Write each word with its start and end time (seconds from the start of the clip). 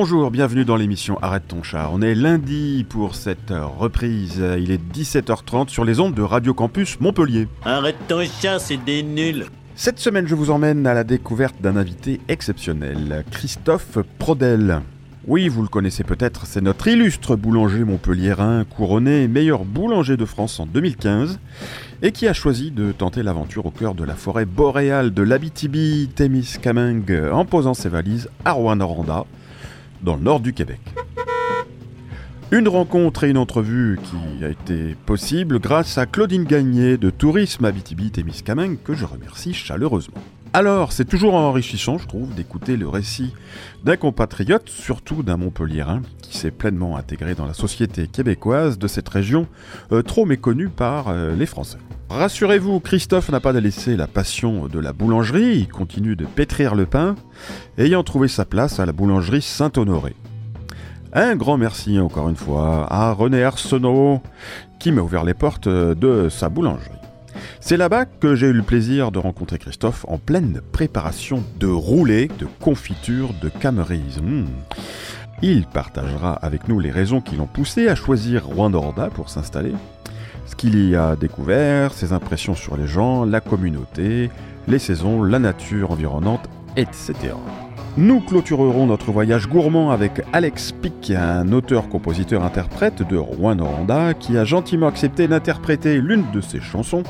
Bonjour, 0.00 0.30
bienvenue 0.30 0.64
dans 0.64 0.76
l'émission 0.76 1.18
Arrête 1.22 1.48
ton 1.48 1.64
chat. 1.64 1.90
On 1.92 2.00
est 2.00 2.14
lundi 2.14 2.86
pour 2.88 3.16
cette 3.16 3.50
reprise. 3.50 4.40
Il 4.56 4.70
est 4.70 4.80
17h30 4.94 5.70
sur 5.70 5.84
les 5.84 5.98
ondes 5.98 6.14
de 6.14 6.22
Radio 6.22 6.54
Campus 6.54 7.00
Montpellier. 7.00 7.48
Arrête 7.64 7.96
ton 8.06 8.24
chat, 8.24 8.60
c'est 8.60 8.76
des 8.76 9.02
nuls. 9.02 9.46
Cette 9.74 9.98
semaine, 9.98 10.28
je 10.28 10.36
vous 10.36 10.52
emmène 10.52 10.86
à 10.86 10.94
la 10.94 11.02
découverte 11.02 11.60
d'un 11.60 11.76
invité 11.76 12.20
exceptionnel, 12.28 13.24
Christophe 13.32 13.98
Prodel. 14.20 14.82
Oui, 15.26 15.48
vous 15.48 15.62
le 15.62 15.68
connaissez 15.68 16.04
peut-être, 16.04 16.46
c'est 16.46 16.60
notre 16.60 16.86
illustre 16.86 17.34
boulanger 17.34 17.82
montpelliérain 17.82 18.64
couronné 18.64 19.26
meilleur 19.26 19.64
boulanger 19.64 20.16
de 20.16 20.24
France 20.24 20.60
en 20.60 20.66
2015 20.66 21.40
et 22.02 22.12
qui 22.12 22.28
a 22.28 22.32
choisi 22.32 22.70
de 22.70 22.92
tenter 22.92 23.24
l'aventure 23.24 23.66
au 23.66 23.72
cœur 23.72 23.96
de 23.96 24.04
la 24.04 24.14
forêt 24.14 24.44
boréale 24.44 25.12
de 25.12 25.22
l'Abitibi-Témiscamingue 25.22 27.20
en 27.32 27.44
posant 27.44 27.74
ses 27.74 27.88
valises 27.88 28.30
à 28.44 28.52
Rouen-Noranda, 28.52 29.26
dans 30.02 30.16
le 30.16 30.22
nord 30.22 30.40
du 30.40 30.52
Québec. 30.52 30.80
Une 32.50 32.68
rencontre 32.68 33.24
et 33.24 33.30
une 33.30 33.36
entrevue 33.36 33.98
qui 34.02 34.44
a 34.44 34.48
été 34.48 34.96
possible 35.04 35.58
grâce 35.58 35.98
à 35.98 36.06
Claudine 36.06 36.44
Gagné 36.44 36.96
de 36.96 37.10
Tourisme 37.10 37.66
Abitibi-Témiscamingue 37.66 38.78
que 38.82 38.94
je 38.94 39.04
remercie 39.04 39.52
chaleureusement. 39.52 40.16
Alors, 40.54 40.92
c'est 40.92 41.04
toujours 41.04 41.34
enrichissant, 41.34 41.98
je 41.98 42.06
trouve, 42.06 42.34
d'écouter 42.34 42.78
le 42.78 42.88
récit 42.88 43.34
d'un 43.84 43.96
compatriote, 43.96 44.70
surtout 44.70 45.22
d'un 45.22 45.36
Montpelliérain, 45.36 46.00
qui 46.22 46.38
s'est 46.38 46.50
pleinement 46.50 46.96
intégré 46.96 47.34
dans 47.34 47.44
la 47.44 47.52
société 47.52 48.06
québécoise 48.06 48.78
de 48.78 48.86
cette 48.88 49.10
région, 49.10 49.46
euh, 49.92 50.00
trop 50.00 50.24
méconnue 50.24 50.70
par 50.70 51.08
euh, 51.08 51.36
les 51.36 51.46
Français. 51.46 51.78
Rassurez-vous, 52.10 52.80
Christophe 52.80 53.28
n'a 53.28 53.38
pas 53.38 53.52
délaissé 53.52 53.94
la 53.94 54.06
passion 54.06 54.66
de 54.66 54.78
la 54.78 54.94
boulangerie, 54.94 55.58
il 55.58 55.68
continue 55.68 56.16
de 56.16 56.24
pétrir 56.24 56.74
le 56.74 56.86
pain, 56.86 57.16
ayant 57.76 58.02
trouvé 58.02 58.28
sa 58.28 58.46
place 58.46 58.80
à 58.80 58.86
la 58.86 58.92
boulangerie 58.92 59.42
Saint-Honoré. 59.42 60.16
Un 61.12 61.36
grand 61.36 61.58
merci 61.58 62.00
encore 62.00 62.30
une 62.30 62.36
fois 62.36 62.86
à 62.90 63.12
René 63.12 63.42
Arsenault, 63.42 64.22
qui 64.80 64.90
m'a 64.90 65.02
ouvert 65.02 65.24
les 65.24 65.34
portes 65.34 65.68
de 65.68 66.28
sa 66.30 66.48
boulangerie. 66.48 66.90
C'est 67.60 67.76
là-bas 67.76 68.06
que 68.06 68.34
j'ai 68.34 68.46
eu 68.46 68.52
le 68.54 68.62
plaisir 68.62 69.12
de 69.12 69.18
rencontrer 69.18 69.58
Christophe 69.58 70.06
en 70.08 70.16
pleine 70.16 70.62
préparation 70.72 71.44
de 71.60 71.66
roulés 71.66 72.30
de 72.38 72.46
confiture 72.60 73.34
de 73.42 73.50
camerise. 73.50 74.18
Hmm. 74.22 74.46
Il 75.42 75.66
partagera 75.66 76.32
avec 76.32 76.68
nous 76.68 76.80
les 76.80 76.90
raisons 76.90 77.20
qui 77.20 77.36
l'ont 77.36 77.46
poussé 77.46 77.88
à 77.88 77.94
choisir 77.94 78.46
Rwanda 78.46 79.10
pour 79.14 79.28
s'installer, 79.28 79.72
ce 80.48 80.56
qu'il 80.56 80.88
y 80.88 80.96
a 80.96 81.14
découvert, 81.14 81.92
ses 81.92 82.12
impressions 82.12 82.54
sur 82.54 82.76
les 82.76 82.86
gens, 82.86 83.24
la 83.24 83.40
communauté, 83.40 84.30
les 84.66 84.78
saisons, 84.78 85.22
la 85.22 85.38
nature 85.38 85.90
environnante, 85.90 86.48
etc. 86.76 87.14
Nous 87.96 88.20
clôturerons 88.20 88.86
notre 88.86 89.10
voyage 89.10 89.48
gourmand 89.48 89.90
avec 89.90 90.22
Alex 90.32 90.72
Pick, 90.72 91.10
un 91.10 91.52
auteur-compositeur-interprète 91.52 93.06
de 93.06 93.16
Rouen-Noranda 93.16 94.14
qui 94.14 94.38
a 94.38 94.44
gentiment 94.44 94.86
accepté 94.86 95.28
d'interpréter 95.28 96.00
l'une 96.00 96.30
de 96.32 96.40
ses 96.40 96.60
chansons 96.60 97.02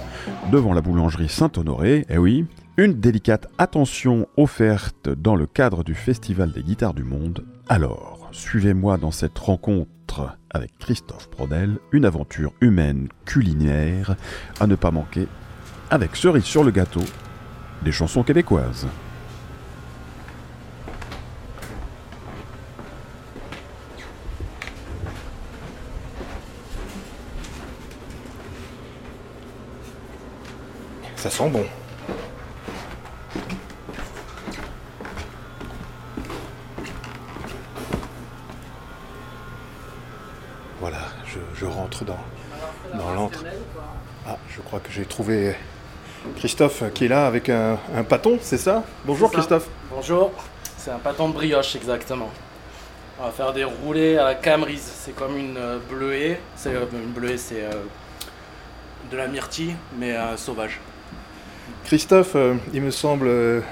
devant 0.51 0.73
la 0.73 0.81
boulangerie 0.81 1.29
Saint-Honoré. 1.29 2.07
Eh 2.09 2.19
oui, 2.19 2.47
une 2.77 2.95
délicate 2.95 3.49
attention 3.59 4.27
offerte 4.37 5.09
dans 5.11 5.37
le 5.37 5.47
cadre 5.47 5.85
du 5.85 5.95
Festival 5.95 6.53
des 6.53 6.63
guitares 6.63 6.95
du 6.95 7.05
monde. 7.05 7.45
Alors, 7.69 8.31
suivez-moi 8.33 8.97
dans 8.97 9.11
cette 9.11 9.39
rencontre 9.39 9.91
avec 10.51 10.77
Christophe 10.79 11.29
Prodel, 11.31 11.79
une 11.93 12.05
aventure 12.05 12.53
humaine 12.61 13.09
culinaire 13.25 14.17
à 14.61 14.67
ne 14.67 14.75
pas 14.75 14.91
manquer 14.91 15.29
avec 15.91 16.17
cerise 16.17 16.45
sur 16.45 16.65
le 16.65 16.71
gâteau 16.71 17.03
des 17.83 17.93
chansons 17.93 18.23
québécoises. 18.23 18.87
Ça 31.17 31.31
sent 31.31 31.51
bon. 31.51 31.65
Dans, 42.05 42.19
dans 42.95 43.13
l'antre. 43.13 43.45
Ah, 44.27 44.37
je 44.51 44.61
crois 44.61 44.81
que 44.81 44.91
j'ai 44.91 45.05
trouvé 45.05 45.55
Christophe 46.37 46.83
qui 46.93 47.07
est 47.07 47.09
là 47.09 47.27
avec 47.27 47.49
un, 47.49 47.79
un 47.95 48.03
pâton, 48.03 48.39
c'est 48.41 48.59
ça? 48.59 48.85
Bonjour 49.05 49.31
Christophe. 49.31 49.69
Bonjour, 49.91 50.33
c'est 50.77 50.91
un 50.91 50.99
pâton 50.99 51.29
de 51.29 51.35
brioche 51.35 51.77
exactement. 51.77 52.29
On 53.21 53.25
va 53.25 53.31
faire 53.31 53.53
des 53.53 53.65
roulés 53.65 54.17
à 54.17 54.25
la 54.25 54.35
camerise. 54.35 54.89
C'est 55.05 55.15
comme 55.15 55.37
une 55.37 55.57
euh, 55.57 55.79
bleuée. 55.91 56.39
C'est 56.55 56.75
euh, 56.75 56.85
une 56.93 57.11
bleuée, 57.11 57.37
c'est 57.37 57.63
euh, 57.65 57.73
de 59.11 59.17
la 59.17 59.27
myrtille, 59.27 59.75
mais 59.99 60.15
sauvage. 60.37 60.81
Christophe, 61.85 62.37
il 62.75 62.83
me 62.83 62.91
semble 62.91 63.31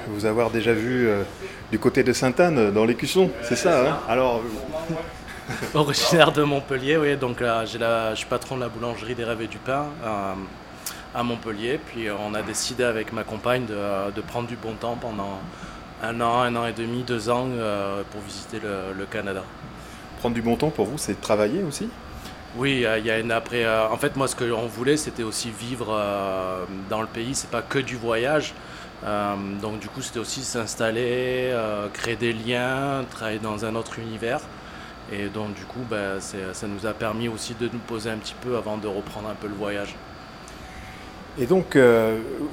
vous 0.09 0.25
avoir 0.25 0.50
déjà 0.50 0.72
vu 0.72 1.10
du 1.70 1.78
côté 1.78 2.03
de 2.03 2.15
Sainte-Anne, 2.15 2.70
dans 2.70 2.86
l'écusson, 2.86 3.31
c'est 3.42 3.56
ça, 3.56 3.86
hein? 3.86 3.98
Alors. 4.09 4.41
Originaire 5.74 6.32
de 6.32 6.42
Montpellier, 6.42 6.96
oui, 6.96 7.16
donc 7.16 7.40
là, 7.40 7.64
je 7.64 8.14
suis 8.16 8.26
patron 8.26 8.56
de 8.56 8.60
la 8.62 8.68
boulangerie 8.68 9.14
des 9.14 9.24
Rêves 9.24 9.42
et 9.42 9.46
du 9.46 9.58
Pain 9.58 9.86
à 11.14 11.22
Montpellier. 11.22 11.78
Puis 11.86 12.08
on 12.10 12.34
a 12.34 12.42
décidé 12.42 12.84
avec 12.84 13.12
ma 13.12 13.24
compagne 13.24 13.64
de, 13.66 14.20
prendre 14.22 14.48
du 14.48 14.56
bon 14.56 14.74
temps 14.74 14.96
pendant 15.00 15.38
un 16.02 16.20
an, 16.20 16.42
un 16.42 16.56
an 16.56 16.66
et 16.66 16.72
demi, 16.72 17.02
deux 17.02 17.30
ans 17.30 17.48
pour 18.10 18.20
visiter 18.22 18.58
le, 18.60 19.04
Canada. 19.06 19.42
Prendre 20.18 20.34
du 20.34 20.42
bon 20.42 20.56
temps 20.56 20.70
pour 20.70 20.86
vous, 20.86 20.98
c'est 20.98 21.20
travailler 21.20 21.62
aussi? 21.62 21.88
Oui, 22.56 22.86
il 22.98 23.06
y 23.06 23.10
a 23.10 23.18
une 23.18 23.32
après. 23.32 23.64
Euh, 23.64 23.88
en 23.88 23.98
fait, 23.98 24.16
moi, 24.16 24.28
ce 24.28 24.34
que 24.34 24.44
l'on 24.44 24.66
voulait, 24.66 24.96
c'était 24.96 25.22
aussi 25.22 25.50
vivre 25.50 25.88
euh, 25.90 26.64
dans 26.88 27.02
le 27.02 27.06
pays. 27.06 27.34
C'est 27.34 27.50
pas 27.50 27.60
que 27.60 27.78
du 27.78 27.96
voyage. 27.96 28.54
Euh, 29.04 29.34
donc, 29.60 29.78
du 29.78 29.88
coup, 29.88 30.00
c'était 30.00 30.20
aussi 30.20 30.42
s'installer, 30.42 31.54
créer 31.92 32.16
des 32.16 32.32
liens, 32.32 33.04
travailler 33.10 33.40
dans 33.40 33.66
un 33.66 33.74
autre 33.74 33.98
univers. 33.98 34.40
Et 35.12 35.28
donc, 35.28 35.54
du 35.54 35.64
coup, 35.64 35.84
ben, 35.88 36.20
ça 36.20 36.66
nous 36.66 36.86
a 36.86 36.92
permis 36.92 37.28
aussi 37.28 37.54
de 37.54 37.68
nous 37.72 37.78
poser 37.78 38.10
un 38.10 38.16
petit 38.16 38.34
peu 38.40 38.56
avant 38.56 38.76
de 38.76 38.88
reprendre 38.88 39.28
un 39.28 39.34
peu 39.34 39.46
le 39.46 39.54
voyage. 39.54 39.94
Et 41.38 41.46
donc, 41.46 41.78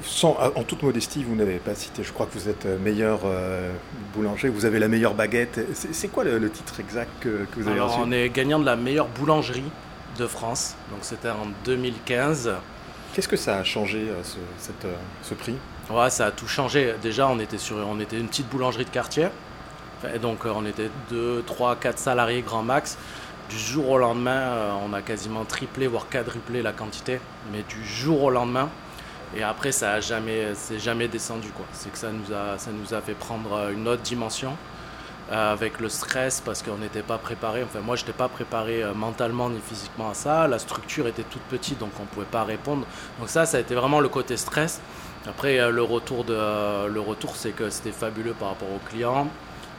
sans, 0.02 0.36
en 0.54 0.62
toute 0.62 0.82
modestie, 0.82 1.24
vous 1.24 1.34
n'avez 1.34 1.56
pas 1.56 1.74
cité, 1.74 2.04
je 2.04 2.12
crois 2.12 2.26
que 2.26 2.38
vous 2.38 2.50
êtes 2.50 2.66
meilleur 2.66 3.20
boulanger, 4.14 4.50
vous 4.50 4.66
avez 4.66 4.78
la 4.78 4.88
meilleure 4.88 5.14
baguette. 5.14 5.58
C'est 5.72 6.08
quoi 6.08 6.22
le, 6.22 6.50
titre 6.50 6.78
exact 6.80 7.10
que, 7.20 7.46
vous 7.56 7.66
avez 7.66 7.72
Alors, 7.72 7.98
On 8.04 8.12
est 8.12 8.28
gagnant 8.28 8.58
de 8.58 8.66
la 8.66 8.76
meilleure 8.76 9.08
boulangerie 9.08 9.64
de 10.18 10.26
France. 10.26 10.74
Donc 10.90 11.00
c'était 11.02 11.30
en 11.30 11.46
2015. 11.64 12.52
Qu'est-ce 13.12 13.28
que 13.28 13.36
ça 13.36 13.58
a 13.58 13.64
changé, 13.64 13.98
euh, 13.98 14.22
ce, 14.22 14.38
cette, 14.58 14.84
euh, 14.84 14.94
ce 15.22 15.34
prix? 15.34 15.54
Ouais, 15.90 16.10
ça 16.10 16.26
a 16.26 16.30
tout 16.30 16.48
changé. 16.48 16.94
Déjà, 17.02 17.28
on 17.28 17.38
était, 17.38 17.58
sur, 17.58 17.76
on 17.76 18.00
était 18.00 18.18
une 18.18 18.26
petite 18.26 18.48
boulangerie 18.48 18.84
de 18.84 18.90
quartier. 18.90 19.28
Donc, 20.20 20.44
euh, 20.44 20.52
on 20.54 20.64
était 20.66 20.90
2, 21.10 21.42
3, 21.46 21.76
4 21.76 21.98
salariés 21.98 22.42
grand 22.42 22.62
max. 22.62 22.98
Du 23.48 23.58
jour 23.58 23.90
au 23.90 23.98
lendemain, 23.98 24.78
on 24.88 24.92
a 24.94 25.02
quasiment 25.02 25.44
triplé, 25.44 25.86
voire 25.86 26.08
quadruplé 26.08 26.62
la 26.62 26.72
quantité. 26.72 27.20
Mais 27.52 27.62
du 27.68 27.84
jour 27.84 28.22
au 28.24 28.30
lendemain. 28.30 28.70
Et 29.36 29.42
après, 29.42 29.72
ça 29.72 29.92
a 29.92 30.00
jamais, 30.00 30.54
c'est 30.54 30.78
jamais 30.78 31.08
descendu. 31.08 31.48
Quoi. 31.50 31.66
C'est 31.72 31.92
que 31.92 31.98
ça 31.98 32.10
nous, 32.10 32.34
a, 32.34 32.58
ça 32.58 32.70
nous 32.72 32.94
a 32.94 33.00
fait 33.00 33.14
prendre 33.14 33.70
une 33.70 33.86
autre 33.88 34.02
dimension. 34.02 34.56
Euh, 35.32 35.54
avec 35.54 35.80
le 35.80 35.88
stress 35.88 36.42
parce 36.44 36.62
qu'on 36.62 36.76
n'était 36.76 37.02
pas 37.02 37.16
préparé. 37.16 37.62
Enfin, 37.62 37.80
moi, 37.80 37.96
je 37.96 38.02
n'étais 38.02 38.12
pas 38.12 38.28
préparé 38.28 38.82
euh, 38.82 38.92
mentalement 38.92 39.48
ni 39.48 39.58
physiquement 39.58 40.10
à 40.10 40.14
ça. 40.14 40.46
La 40.48 40.58
structure 40.58 41.06
était 41.06 41.22
toute 41.22 41.40
petite, 41.44 41.78
donc 41.78 41.92
on 41.98 42.02
ne 42.02 42.08
pouvait 42.08 42.26
pas 42.26 42.44
répondre. 42.44 42.86
Donc 43.18 43.30
ça, 43.30 43.46
ça 43.46 43.56
a 43.56 43.60
été 43.60 43.74
vraiment 43.74 44.00
le 44.00 44.10
côté 44.10 44.36
stress. 44.36 44.82
Après, 45.26 45.58
euh, 45.58 45.70
le 45.70 45.82
retour, 45.82 46.24
de, 46.24 46.88
le 46.88 47.00
retour 47.00 47.36
c'est 47.36 47.52
que 47.52 47.70
c'était 47.70 47.90
fabuleux 47.90 48.34
par 48.34 48.48
rapport 48.50 48.68
aux 48.68 48.80
clients. 48.90 49.26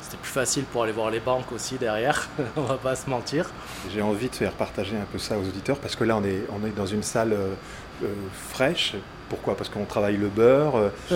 C'était 0.05 0.17
plus 0.17 0.31
facile 0.31 0.65
pour 0.65 0.83
aller 0.83 0.91
voir 0.91 1.09
les 1.09 1.19
banques 1.19 1.51
aussi 1.51 1.77
derrière, 1.79 2.29
on 2.57 2.61
va 2.61 2.77
pas 2.77 2.95
se 2.95 3.09
mentir. 3.09 3.49
J'ai 3.91 4.03
envie 4.03 4.29
de 4.29 4.35
faire 4.35 4.51
partager 4.51 4.95
un 4.95 5.05
peu 5.11 5.17
ça 5.17 5.35
aux 5.35 5.41
auditeurs 5.41 5.79
parce 5.79 5.95
que 5.95 6.03
là 6.03 6.15
on 6.15 6.23
est, 6.23 6.43
on 6.51 6.63
est 6.63 6.75
dans 6.75 6.85
une 6.85 7.01
salle 7.01 7.35
fraîche. 8.51 8.93
Pourquoi? 9.29 9.57
Parce 9.57 9.69
qu'on 9.69 9.85
travaille 9.85 10.17
le 10.17 10.27
beurre. 10.27 10.91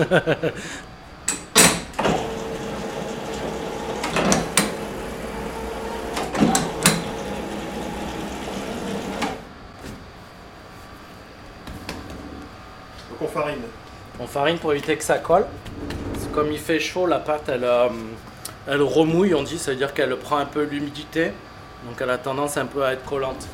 On 14.22 14.26
farine 14.26 14.58
pour 14.58 14.72
éviter 14.72 14.96
que 14.96 15.04
ça 15.04 15.18
colle. 15.18 15.46
Comme 16.32 16.52
il 16.52 16.58
fait 16.58 16.78
chaud, 16.78 17.06
la 17.06 17.18
pâte 17.18 17.48
elle, 17.48 17.64
euh, 17.64 17.88
elle 18.66 18.82
remouille, 18.82 19.34
on 19.34 19.42
dit, 19.42 19.58
ça 19.58 19.70
veut 19.70 19.76
dire 19.76 19.94
qu'elle 19.94 20.14
prend 20.16 20.36
un 20.36 20.46
peu 20.46 20.62
l'humidité. 20.62 21.32
Donc 21.86 21.96
elle 22.00 22.10
a 22.10 22.18
tendance 22.18 22.56
un 22.56 22.66
peu 22.66 22.84
à 22.84 22.92
être 22.92 23.04
collante. 23.04 23.46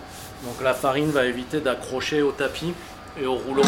Donc 0.45 0.63
la 0.63 0.75
farine 0.75 1.11
va 1.11 1.25
éviter 1.25 1.61
d'accrocher 1.61 2.23
au 2.23 2.33
tapis 2.33 2.75
et 3.21 3.27
au 3.27 3.35
rouleau. 3.35 3.63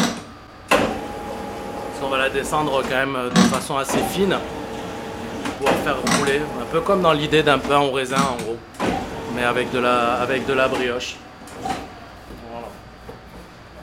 on 2.03 2.09
va 2.09 2.17
la 2.17 2.29
descendre 2.29 2.81
quand 2.83 2.89
même 2.89 3.17
de 3.33 3.39
façon 3.39 3.77
assez 3.77 3.99
fine. 4.11 4.37
pouvoir 5.57 5.75
faire 5.75 5.97
rouler, 6.17 6.41
un 6.61 6.65
peu 6.71 6.81
comme 6.81 7.01
dans 7.01 7.13
l'idée 7.13 7.43
d'un 7.43 7.59
pain 7.59 7.79
au 7.79 7.91
raisin 7.91 8.21
en 8.21 8.35
gros, 8.43 8.57
mais 9.35 9.43
avec 9.43 9.71
de 9.71 9.79
la, 9.79 10.15
avec 10.15 10.45
de 10.45 10.53
la 10.53 10.67
brioche. 10.67 11.15
Voilà. 11.61 12.67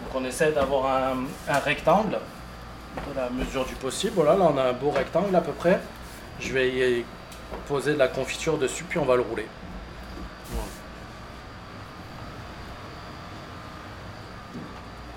Donc 0.05 0.15
on 0.15 0.25
essaie 0.25 0.53
d'avoir 0.53 0.87
un, 0.87 1.25
un 1.49 1.59
rectangle 1.59 2.19
de 2.97 3.17
la 3.17 3.29
mesure 3.31 3.65
du 3.65 3.75
possible. 3.75 4.13
Voilà, 4.17 4.37
là 4.37 4.51
on 4.55 4.59
a 4.59 4.65
un 4.65 4.73
beau 4.73 4.91
rectangle 4.91 5.35
à 5.35 5.41
peu 5.41 5.53
près. 5.53 5.81
Je 6.39 6.53
vais 6.53 6.69
y 6.69 7.05
poser 7.69 7.95
de 7.95 7.99
la 7.99 8.09
confiture 8.09 8.59
dessus, 8.59 8.85
puis 8.85 8.99
on 8.99 9.05
va 9.05 9.17
le 9.17 9.23
rouler. 9.23 9.47
Voilà. 10.51 10.69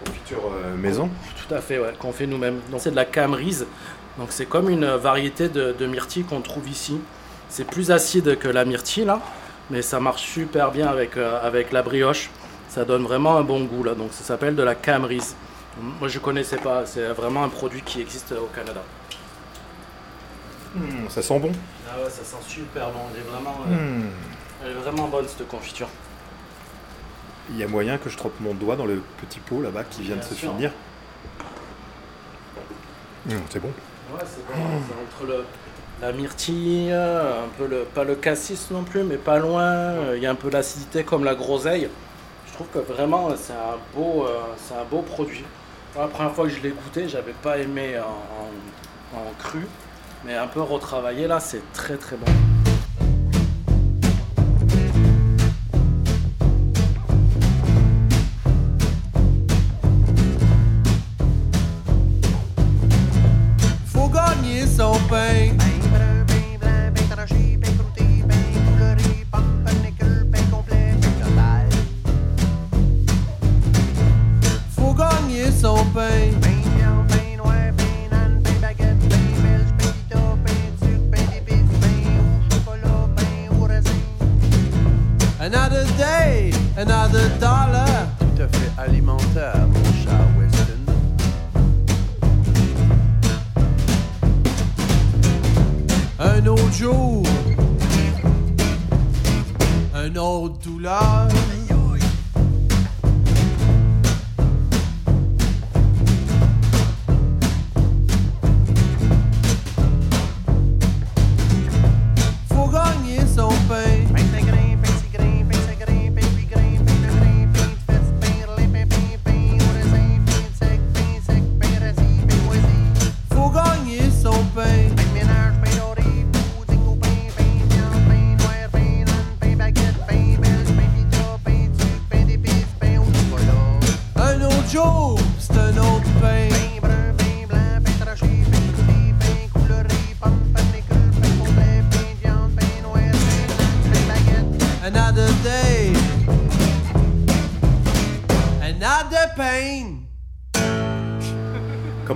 Confiture 0.06 0.52
euh, 0.54 0.76
maison. 0.76 1.10
Tout 1.48 1.54
à 1.54 1.62
fait, 1.62 1.80
ouais, 1.80 1.94
qu'on 1.98 2.12
fait 2.12 2.28
nous-mêmes. 2.28 2.60
Donc 2.72 2.82
c'est 2.82 2.92
de 2.92 2.96
la 2.96 3.06
camerise. 3.06 3.66
Donc 4.18 4.28
c'est 4.32 4.46
comme 4.46 4.70
une 4.70 4.86
variété 4.86 5.50
de, 5.50 5.72
de 5.78 5.86
myrtille 5.86 6.24
qu'on 6.24 6.42
trouve 6.42 6.68
ici. 6.70 7.00
C'est 7.50 7.66
plus 7.66 7.92
acide 7.92 8.38
que 8.38 8.48
la 8.48 8.66
myrtille 8.66 9.06
là, 9.06 9.22
mais 9.70 9.82
ça 9.82 10.00
marche 10.00 10.24
super 10.24 10.72
bien 10.72 10.88
avec, 10.88 11.18
euh, 11.18 11.40
avec 11.42 11.72
la 11.72 11.82
brioche. 11.82 12.30
Ça 12.70 12.86
donne 12.86 13.04
vraiment 13.04 13.38
un 13.38 13.44
bon 13.44 13.64
goût 13.64 13.84
là. 13.84 13.96
Donc 13.96 14.10
ça 14.12 14.24
s'appelle 14.24 14.56
de 14.56 14.64
la 14.64 14.76
camerise. 14.76 15.36
Moi 15.82 16.08
je 16.10 16.20
connaissais 16.20 16.58
pas. 16.58 16.86
C'est 16.86 17.08
vraiment 17.08 17.44
un 17.44 17.50
produit 17.50 17.82
qui 17.82 18.02
existe 18.02 18.34
au 18.34 18.50
Canada. 18.54 18.82
Hmm, 20.76 21.10
ça 21.10 21.22
sent 21.22 21.40
bon. 21.40 21.52
Ah 21.90 21.98
ouais, 22.04 22.10
ça 22.10 22.24
sent 22.24 22.44
super 22.48 22.90
bon. 22.92 23.00
Elle 23.14 23.22
est 23.22 23.30
vraiment, 23.30 23.56
euh, 23.68 23.74
Hmm. 23.76 24.10
elle 24.64 24.72
est 24.72 24.76
vraiment 24.76 25.08
bonne 25.08 25.28
cette 25.28 25.48
confiture. 25.48 25.88
Il 27.52 27.58
y 27.58 27.64
a 27.64 27.68
moyen 27.68 27.98
que 27.98 28.10
je 28.10 28.18
trempe 28.18 28.40
mon 28.40 28.54
doigt 28.54 28.76
dans 28.76 28.86
le 28.86 29.02
petit 29.22 29.40
pot 29.40 29.62
là-bas 29.62 29.84
qui 29.86 30.04
vient 30.04 30.16
de 30.18 30.22
se 30.22 30.36
sûr. 30.36 30.52
finir. 30.52 30.72
Hmm, 33.26 33.34
c'est 33.50 33.60
bon. 33.60 33.72
Ouais, 34.14 34.20
c'est 34.26 34.46
bon. 34.48 34.54
C'est 34.88 35.24
entre 35.26 35.32
le, 35.32 35.46
la 36.02 36.12
myrtille, 36.12 36.92
un 36.92 37.48
peu 37.58 37.68
le, 37.68 37.84
pas 37.84 38.04
le 38.04 38.16
cassis 38.16 38.70
non 38.72 38.84
plus, 38.84 39.04
mais 39.04 39.18
pas 39.18 39.40
loin. 39.40 39.64
Euh, 39.64 40.14
Il 40.18 40.24
y 40.24 40.28
a 40.28 40.32
un 40.32 40.36
peu 40.36 40.50
d'acidité 40.50 41.04
comme 41.04 41.24
la 41.24 41.36
groseille. 41.36 41.90
Je 42.48 42.54
trouve 42.54 42.68
que 42.68 42.80
vraiment 42.94 43.30
c'est 43.36 43.54
un 43.54 43.78
beau, 43.96 44.26
euh, 44.26 44.40
c'est 44.58 44.76
un 44.76 44.84
beau 44.90 45.02
produit. 45.02 45.44
La 45.98 46.08
première 46.08 46.34
fois 46.34 46.46
que 46.46 46.52
je 46.52 46.60
l'ai 46.62 46.70
goûté, 46.70 47.10
j'avais 47.10 47.34
pas 47.42 47.58
aimé 47.58 47.98
en, 48.00 49.18
en- 49.18 49.20
en 49.22 49.32
cru, 49.40 49.66
mais 50.26 50.36
un 50.36 50.48
peu 50.48 50.62
retravaillé 50.62 51.28
là, 51.28 51.40
c'est 51.40 51.72
très 51.74 51.98
très 51.98 52.18
bon. 52.18 52.26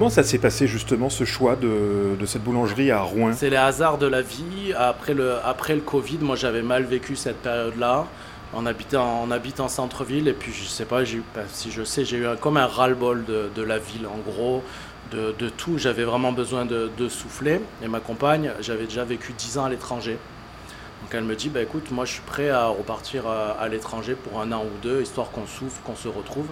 Comment 0.04 0.12
ça 0.12 0.24
s'est 0.24 0.38
passé 0.38 0.68
justement 0.68 1.10
ce 1.10 1.24
choix 1.24 1.56
de, 1.56 2.18
cette 2.26 2.44
boulangerie 2.44 2.92
à 2.92 3.00
Rouen 3.00 3.32
C'est 3.32 3.50
les 3.50 3.56
hasards 3.56 3.98
de 3.98 4.06
la 4.06 4.22
vie. 4.22 4.74
Après 4.78 5.14
le, 5.14 5.36
après 5.46 5.76
le 5.76 5.80
Covid, 5.80 6.18
moi 6.20 6.36
j'avais 6.36 6.62
mal 6.62 6.84
vécu 6.84 7.16
cette 7.16 7.38
période-là. 7.38 8.06
On 8.54 8.66
en, 8.66 8.74
on 8.98 9.32
habite 9.32 9.60
en 9.62 9.68
centre-ville 9.70 10.28
et 10.28 10.34
puis 10.34 10.52
je 10.52 10.66
sais 10.66 10.84
pas, 10.84 11.04
si 11.48 11.72
je 11.72 11.84
sais, 11.86 12.04
j'ai 12.04 12.18
eu 12.18 12.26
comme 12.42 12.58
un 12.58 12.68
ras-le-bol 12.68 13.24
de, 13.24 13.62
la 13.62 13.78
ville 13.80 14.06
en 14.06 14.18
gros, 14.30 14.62
de, 15.14 15.34
de 15.40 15.48
tout. 15.48 15.78
J'avais 15.78 16.04
vraiment 16.04 16.34
besoin 16.34 16.66
de, 16.66 16.92
de 16.98 17.08
souffler. 17.08 17.62
Et 17.82 17.88
ma 17.88 18.02
compagne, 18.02 18.52
j'avais 18.60 18.84
déjà 18.84 19.06
vécu 19.06 19.32
10 19.32 19.58
ans 19.60 19.64
à 19.64 19.70
l'étranger. 19.70 20.18
Donc 21.02 21.14
elle 21.14 21.24
me 21.24 21.38
dit, 21.38 21.48
bah 21.48 21.62
écoute, 21.62 21.92
moi 21.92 22.04
je 22.04 22.12
suis 22.12 22.24
prêt 22.24 22.50
à 22.50 22.68
repartir 22.68 23.26
à, 23.26 23.52
à 23.52 23.70
l'étranger 23.70 24.16
pour 24.16 24.42
un 24.42 24.52
an 24.52 24.66
ou 24.66 24.82
deux, 24.82 25.02
histoire 25.02 25.32
qu'on 25.32 25.48
souffle, 25.48 25.80
qu'on 25.86 25.96
se 25.96 26.10
retrouve. 26.10 26.48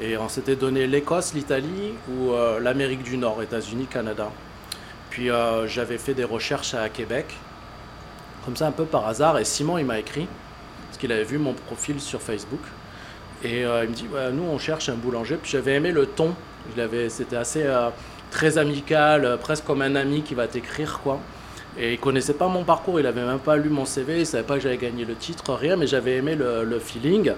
Et 0.00 0.16
on 0.16 0.28
s'était 0.28 0.54
donné 0.54 0.86
l'Écosse, 0.86 1.34
l'Italie 1.34 1.94
ou 2.08 2.32
euh, 2.32 2.60
l'Amérique 2.60 3.02
du 3.02 3.16
Nord, 3.16 3.42
États-Unis, 3.42 3.86
Canada. 3.86 4.30
Puis 5.10 5.28
euh, 5.28 5.66
j'avais 5.66 5.98
fait 5.98 6.14
des 6.14 6.24
recherches 6.24 6.74
à 6.74 6.88
Québec, 6.88 7.26
comme 8.44 8.54
ça 8.56 8.68
un 8.68 8.72
peu 8.72 8.84
par 8.84 9.08
hasard, 9.08 9.38
et 9.38 9.44
Simon 9.44 9.76
il 9.78 9.86
m'a 9.86 9.98
écrit, 9.98 10.28
parce 10.86 10.98
qu'il 10.98 11.10
avait 11.10 11.24
vu 11.24 11.38
mon 11.38 11.52
profil 11.52 12.00
sur 12.00 12.22
Facebook. 12.22 12.60
Et 13.42 13.64
euh, 13.64 13.84
il 13.84 13.90
me 13.90 13.94
dit, 13.94 14.06
nous 14.32 14.44
on 14.44 14.58
cherche 14.58 14.88
un 14.88 14.94
boulanger, 14.94 15.36
puis 15.36 15.50
j'avais 15.50 15.74
aimé 15.74 15.90
le 15.90 16.06
ton, 16.06 16.34
c'était 17.08 17.36
assez 17.36 17.66
très 18.30 18.58
amical, 18.58 19.38
presque 19.40 19.64
comme 19.64 19.82
un 19.82 19.96
ami 19.96 20.22
qui 20.22 20.34
va 20.34 20.46
t'écrire 20.46 21.00
quoi. 21.02 21.18
Et 21.80 21.92
il 21.92 22.00
connaissait 22.00 22.34
pas 22.34 22.48
mon 22.48 22.64
parcours, 22.64 22.98
il 22.98 23.06
avait 23.06 23.24
même 23.24 23.38
pas 23.38 23.56
lu 23.56 23.68
mon 23.68 23.84
CV, 23.84 24.20
il 24.20 24.26
savait 24.26 24.42
pas 24.42 24.54
que 24.54 24.60
j'avais 24.60 24.78
gagné 24.78 25.04
le 25.04 25.14
titre, 25.14 25.54
rien, 25.54 25.76
mais 25.76 25.86
j'avais 25.86 26.16
aimé 26.16 26.34
le, 26.34 26.78
feeling. 26.80 27.32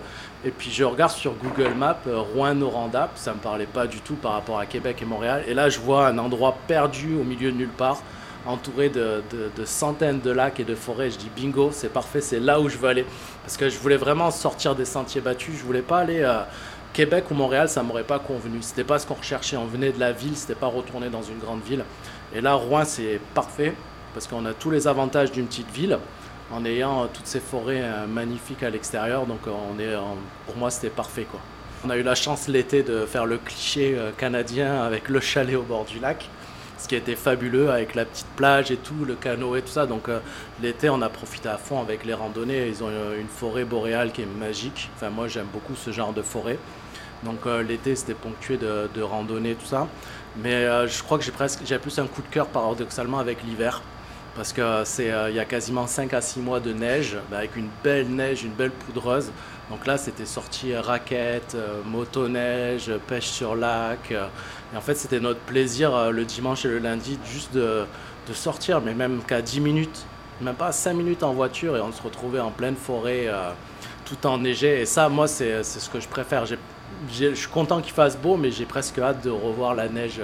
Et 0.46 0.50
puis 0.50 0.70
je 0.70 0.82
regarde 0.82 1.12
sur 1.12 1.34
Google 1.34 1.74
Maps 1.74 1.98
euh, 2.06 2.20
Rouen-Noranda, 2.20 3.10
ça 3.16 3.34
me 3.34 3.38
parlait 3.38 3.66
pas 3.66 3.86
du 3.86 4.00
tout 4.00 4.14
par 4.14 4.32
rapport 4.32 4.58
à 4.58 4.64
Québec 4.64 5.00
et 5.02 5.04
Montréal. 5.04 5.44
Et 5.46 5.52
là 5.52 5.68
je 5.68 5.78
vois 5.78 6.06
un 6.06 6.16
endroit 6.16 6.56
perdu 6.66 7.16
au 7.20 7.24
milieu 7.24 7.52
de 7.52 7.56
nulle 7.58 7.68
part, 7.68 8.02
entouré 8.46 8.88
de, 8.88 9.22
centaines 9.66 10.20
de 10.20 10.30
lacs 10.30 10.58
et 10.58 10.64
de 10.64 10.74
forêts. 10.74 11.10
Je 11.10 11.18
dis 11.18 11.30
bingo, 11.36 11.68
c'est 11.70 11.92
parfait, 11.92 12.22
c'est 12.22 12.40
là 12.40 12.60
où 12.60 12.70
je 12.70 12.78
veux 12.78 12.88
aller. 12.88 13.04
Parce 13.42 13.58
que 13.58 13.68
je 13.68 13.78
voulais 13.78 13.98
vraiment 13.98 14.30
sortir 14.30 14.74
des 14.74 14.86
sentiers 14.86 15.20
battus, 15.20 15.54
je 15.58 15.64
voulais 15.64 15.82
pas 15.82 15.98
aller 15.98 16.24
à 16.24 16.48
Québec 16.94 17.24
ou 17.30 17.34
Montréal, 17.34 17.68
ça 17.68 17.82
m'aurait 17.82 18.04
pas 18.04 18.18
convenu. 18.18 18.60
C'était 18.62 18.84
pas 18.84 18.98
ce 18.98 19.06
qu'on 19.06 19.14
recherchait, 19.14 19.58
on 19.58 19.66
venait 19.66 19.92
de 19.92 20.00
la 20.00 20.12
ville, 20.12 20.34
c'était 20.34 20.54
pas 20.54 20.68
retourner 20.68 21.10
dans 21.10 21.22
une 21.22 21.38
grande 21.40 21.62
ville. 21.62 21.84
Et 22.34 22.40
là 22.40 22.54
Rouen 22.54 22.86
c'est 22.86 23.20
parfait 23.34 23.74
parce 24.14 24.26
qu'on 24.26 24.44
a 24.46 24.52
tous 24.52 24.70
les 24.70 24.88
avantages 24.88 25.32
d'une 25.32 25.46
petite 25.46 25.70
ville 25.70 25.98
en 26.52 26.64
ayant 26.64 27.02
euh, 27.02 27.06
toutes 27.12 27.26
ces 27.26 27.40
forêts 27.40 27.82
euh, 27.82 28.06
magnifiques 28.06 28.62
à 28.62 28.70
l'extérieur. 28.70 29.26
Donc 29.26 29.40
euh, 29.46 29.50
on 29.50 29.78
est, 29.78 29.96
pour 30.46 30.56
moi, 30.56 30.70
c'était 30.70 30.90
parfait. 30.90 31.26
Quoi. 31.30 31.40
On 31.84 31.90
a 31.90 31.96
eu 31.96 32.02
la 32.02 32.14
chance 32.14 32.48
l'été 32.48 32.82
de 32.82 33.06
faire 33.06 33.26
le 33.26 33.38
cliché 33.38 33.96
canadien 34.18 34.82
avec 34.82 35.08
le 35.08 35.20
chalet 35.20 35.56
au 35.56 35.62
bord 35.62 35.86
du 35.86 35.98
lac, 35.98 36.28
ce 36.76 36.86
qui 36.86 36.94
était 36.94 37.16
fabuleux 37.16 37.70
avec 37.70 37.94
la 37.94 38.04
petite 38.04 38.26
plage 38.36 38.70
et 38.70 38.76
tout, 38.76 39.06
le 39.06 39.14
canot 39.14 39.56
et 39.56 39.62
tout 39.62 39.72
ça. 39.72 39.86
Donc 39.86 40.08
l'été, 40.60 40.90
on 40.90 41.00
a 41.00 41.08
profité 41.08 41.48
à 41.48 41.56
fond 41.56 41.80
avec 41.80 42.04
les 42.04 42.12
randonnées. 42.12 42.68
Ils 42.68 42.84
ont 42.84 42.90
une 43.18 43.28
forêt 43.28 43.64
boréale 43.64 44.12
qui 44.12 44.20
est 44.20 44.26
magique. 44.26 44.90
Enfin, 44.94 45.08
moi, 45.08 45.26
j'aime 45.26 45.46
beaucoup 45.50 45.74
ce 45.74 45.90
genre 45.90 46.12
de 46.12 46.20
forêt. 46.20 46.58
Donc 47.22 47.46
l'été, 47.66 47.96
c'était 47.96 48.12
ponctué 48.12 48.58
de, 48.58 48.90
de 48.94 49.00
randonnées, 49.00 49.54
tout 49.54 49.66
ça. 49.66 49.88
Mais 50.36 50.86
je 50.86 51.02
crois 51.02 51.16
que 51.16 51.24
j'ai 51.24 51.32
presque, 51.32 51.60
j'ai 51.64 51.78
plus 51.78 51.98
un 51.98 52.06
coup 52.06 52.20
de 52.20 52.28
cœur 52.30 52.46
paradoxalement 52.46 53.20
avec 53.20 53.42
l'hiver. 53.42 53.80
Parce 54.40 54.54
que 54.54 54.84
c'est 54.84 55.12
euh, 55.12 55.28
y 55.28 55.38
a 55.38 55.44
quasiment 55.44 55.86
5 55.86 56.14
à 56.14 56.22
6 56.22 56.40
mois 56.40 56.60
de 56.60 56.72
neige, 56.72 57.18
bah, 57.30 57.36
avec 57.36 57.56
une 57.56 57.68
belle 57.84 58.08
neige, 58.08 58.42
une 58.42 58.54
belle 58.54 58.70
poudreuse. 58.70 59.30
Donc 59.68 59.86
là, 59.86 59.98
c'était 59.98 60.24
sorti 60.24 60.72
euh, 60.72 60.80
raquette, 60.80 61.54
euh, 61.54 61.82
motoneige, 61.84 62.90
pêche 63.06 63.26
sur 63.26 63.54
lac. 63.54 64.10
et 64.10 64.16
en 64.74 64.80
fait, 64.80 64.94
c'était 64.94 65.20
notre 65.20 65.40
plaisir 65.40 66.10
le 66.10 66.24
dimanche 66.24 66.64
et 66.64 66.68
le 66.68 66.78
lundi 66.78 67.18
juste 67.30 67.52
de, 67.52 67.84
sortir, 68.32 68.80
mais 68.80 68.94
même 68.94 69.20
qu'à 69.28 69.42
10 69.42 69.60
minutes, 69.60 70.06
même 70.40 70.54
pas 70.54 70.72
5 70.72 70.94
minutes 70.94 71.22
en 71.22 71.34
voiture, 71.34 71.76
et 71.76 71.82
on 71.82 71.92
se 71.92 72.00
retrouvait 72.00 72.40
en 72.40 72.50
pleine 72.50 72.76
forêt, 72.76 73.24
euh, 73.26 73.50
tout 74.06 74.26
enneigé. 74.26 74.80
Et 74.80 74.86
ça, 74.86 75.10
moi, 75.10 75.28
c'est 75.28 75.62
ce 75.62 75.90
que 75.90 76.00
je 76.00 76.08
préfère. 76.08 76.46
Je 76.46 77.34
suis 77.34 77.48
content 77.48 77.82
qu'il 77.82 77.92
fasse 77.92 78.16
beau, 78.16 78.38
mais 78.38 78.50
j'ai 78.50 78.64
presque 78.64 78.98
hâte 79.00 79.22
de 79.22 79.28
revoir 79.28 79.74
la 79.74 79.90
neige 79.90 80.22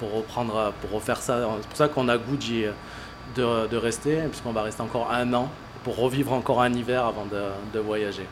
pour 0.00 0.12
reprendre, 0.12 0.72
pour 0.80 0.90
refaire 0.90 1.22
ça. 1.22 1.48
C'est 1.60 1.68
pour 1.68 1.76
ça 1.76 1.86
qu'on 1.86 2.08
a 2.08 2.18
goût 2.18 2.36
d'y- 2.36 2.66
de, 3.36 3.76
rester, 3.76 4.22
puisqu'on 4.28 4.52
va 4.52 4.62
rester 4.62 4.82
encore 4.82 5.10
un 5.10 5.32
an 5.34 5.48
pour 5.84 5.96
revivre 5.96 6.32
encore 6.32 6.60
un 6.60 6.72
hiver 6.72 7.04
avant 7.04 7.26
de, 7.26 7.42
de 7.72 7.80
voyager. 7.80 8.26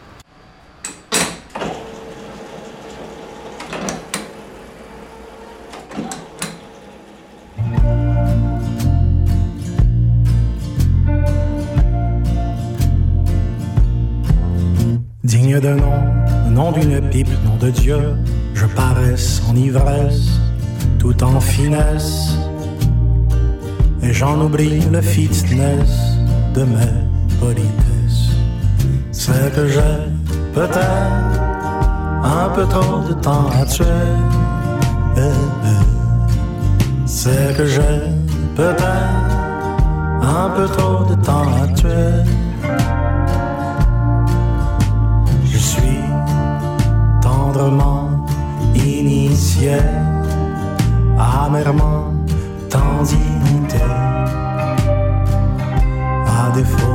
Digne 15.23 15.61
de 15.61 15.75
nom, 15.75 15.93
nom 16.51 16.73
d'une 16.73 17.09
pipe, 17.11 17.29
nom 17.45 17.57
de 17.57 17.71
Dieu, 17.71 18.17
je 18.55 18.67
paraisse 18.67 19.43
en 19.49 19.55
ivresse, 19.55 20.29
tout 20.99 21.23
en 21.23 21.41
finesse, 21.41 22.37
et 24.03 24.13
j'en 24.13 24.41
oublie 24.41 24.81
le 24.91 25.01
fitness 25.01 26.17
de 26.55 26.65
mes 26.65 26.95
politesses. 27.41 28.31
C'est 29.13 29.55
que 29.55 29.67
j'ai 29.69 29.99
peut-être 30.55 31.41
un 32.23 32.49
peu 32.55 32.67
trop 32.67 33.01
de 33.09 33.15
temps 33.15 33.49
à 33.61 33.65
tuer. 33.67 33.85
C'est 37.07 37.55
que 37.57 37.67
j'ai 37.67 38.01
peut-être 38.57 38.85
un 40.23 40.49
peu 40.57 40.67
trop 40.67 41.05
de 41.05 41.15
temps 41.23 41.49
à 41.63 41.67
tuer. 41.75 42.25
Je 45.45 45.59
suis 45.59 46.01
tendrement 47.21 48.09
initié, 48.75 49.77
amèrement 51.19 52.15
tendinité, 52.71 53.83
à 56.27 56.51
défaut 56.55 56.90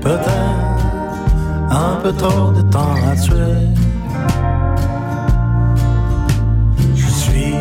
peut-être 0.00 0.78
un 1.70 1.96
peu 2.02 2.12
trop 2.12 2.50
de 2.52 2.62
temps 2.62 2.94
à 3.10 3.14
tuer. 3.16 3.68
Je 6.94 7.08
suis 7.08 7.54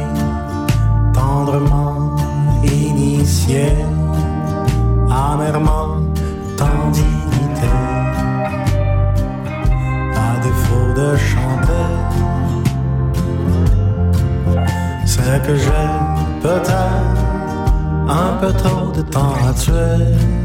tendrement 1.13 2.15
initié, 2.63 3.65
amèrement 5.09 5.87
tendinité, 6.57 7.73
à 10.15 10.39
défaut 10.45 10.93
de 10.95 11.15
chanter. 11.15 11.87
C'est 15.05 15.41
que 15.45 15.55
j'ai 15.55 15.87
peut-être 16.41 16.71
un 18.09 18.37
peu 18.41 18.53
trop 18.53 18.91
de 18.91 19.01
temps 19.01 19.35
à 19.47 19.53
tuer. 19.53 20.36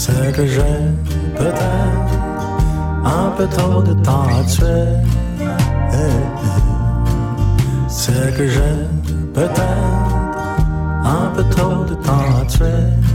C'est 0.00 0.32
que 0.32 0.46
j'ai 0.46 0.78
peut-être 1.36 2.14
un 3.04 3.30
peu 3.36 3.48
trop 3.48 3.82
de 3.82 3.94
temps 3.94 4.28
à 4.28 4.44
tuer. 4.44 4.94
C'est 7.88 8.36
que 8.36 8.46
j'ai 8.46 8.76
peut-être 9.34 9.60
un 11.04 11.26
peu 11.34 11.42
trop 11.50 11.84
de 11.84 11.94
temps 11.96 12.30
à 12.40 12.46
tuer. 12.46 13.07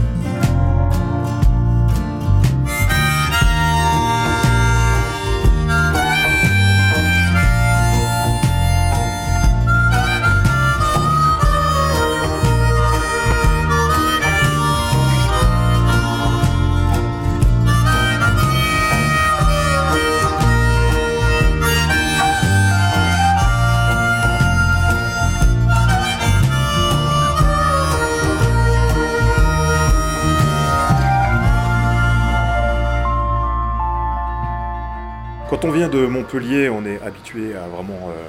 Vient 35.88 36.00
de 36.00 36.06
Montpellier, 36.06 36.68
on 36.70 36.84
est 36.86 37.00
habitué 37.02 37.54
à 37.54 37.66
vraiment. 37.68 38.08
euh, 38.08 38.22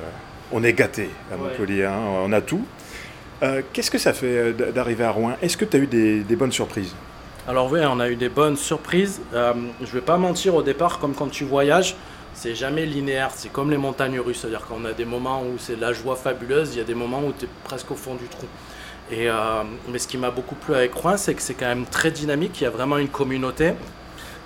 on 0.52 0.64
est 0.64 0.74
gâté 0.74 1.10
à 1.32 1.36
Ouais. 1.36 1.50
Montpellier, 1.50 1.86
hein, 1.86 1.98
on 2.24 2.32
a 2.34 2.42
tout. 2.42 2.64
Euh, 3.44 3.62
Qu'est-ce 3.74 3.90
que 3.92 3.98
ça 3.98 4.14
fait 4.14 4.38
euh, 4.38 4.72
d'arriver 4.72 5.04
à 5.04 5.12
Rouen? 5.12 5.36
Est-ce 5.42 5.58
que 5.58 5.66
tu 5.66 5.78
as 5.78 5.80
eu 5.80 5.88
des, 5.88 6.20
des 6.22 6.36
bonnes 6.36 6.52
surprises? 6.52 6.94
Alors 7.48 7.72
oui, 7.72 7.80
on 7.84 8.00
a 8.00 8.10
eu 8.10 8.16
des 8.16 8.30
bonnes 8.30 8.58
surprises. 8.58 9.22
Euh, 9.34 9.54
je 9.82 9.92
vais 9.92 10.02
pas 10.02 10.18
mentir 10.18 10.56
au 10.56 10.62
départ, 10.64 11.00
comme 11.00 11.14
quand 11.14 11.28
tu 11.30 11.46
voyages, 11.46 11.96
c'est 12.34 12.56
jamais 12.56 12.86
linéaire. 12.86 13.32
C'est 13.34 13.52
comme 13.52 13.72
les 13.72 13.78
montagnes 13.78 14.20
russes, 14.20 14.40
c'est-à-dire 14.42 14.66
qu'on 14.66 14.84
a 14.86 14.94
des 14.94 15.06
moments 15.06 15.42
où 15.42 15.58
c'est 15.58 15.80
la 15.80 15.94
joie 15.94 16.16
fabuleuse, 16.16 16.72
il 16.76 16.78
y 16.80 16.82
a 16.82 16.86
des 16.86 16.96
moments 16.96 17.22
où 17.26 17.34
tu 17.38 17.46
es 17.46 17.50
presque 17.64 17.90
au 17.92 17.96
fond 17.96 18.16
du 18.16 18.26
trou. 18.28 18.48
Et, 19.12 19.28
mais 19.92 20.00
ce 20.00 20.08
qui 20.08 20.18
m'a 20.18 20.32
beaucoup 20.32 20.56
plu 20.56 20.74
avec 20.74 20.94
Rouen, 20.96 21.16
c'est 21.18 21.36
que 21.36 21.42
c'est 21.42 21.54
quand 21.54 21.68
même 21.68 21.86
très 21.86 22.10
dynamique. 22.10 22.60
Il 22.60 22.64
y 22.64 22.68
a 22.68 22.72
vraiment 22.72 22.98
une 22.98 23.08
communauté 23.08 23.74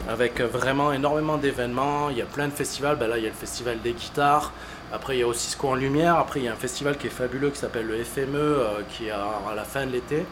avec 0.07 0.41
vraiment 0.41 0.91
énormément 0.93 1.37
d'événements. 1.37 2.09
Il 2.09 2.17
y 2.17 2.21
a 2.21 2.25
plein 2.25 2.47
de 2.47 2.53
festivals. 2.53 2.97
Ben 2.97 3.07
là, 3.07 3.17
il 3.17 3.23
y 3.23 3.27
a 3.27 3.29
le 3.29 3.35
festival 3.35 3.79
des 3.81 3.93
guitares. 3.93 4.53
Après, 4.91 5.17
il 5.17 5.19
y 5.19 5.23
a 5.23 5.27
aussi 5.27 5.51
Sco 5.51 5.69
en 5.69 5.75
Lumière. 5.75 6.15
Après, 6.15 6.39
il 6.39 6.45
y 6.45 6.47
a 6.47 6.53
un 6.53 6.55
festival 6.55 6.97
qui 6.97 7.07
est 7.07 7.11
fabuleux 7.11 7.49
qui 7.51 7.59
s'appelle 7.59 7.85
le 7.85 8.03
FME, 8.03 8.35
euh, 8.35 8.81
qui 8.89 9.07
est 9.07 9.11
à, 9.11 9.27
à 9.49 9.55
la 9.55 9.63
fin 9.63 9.85
de 9.85 9.91
l'été. 9.91 10.25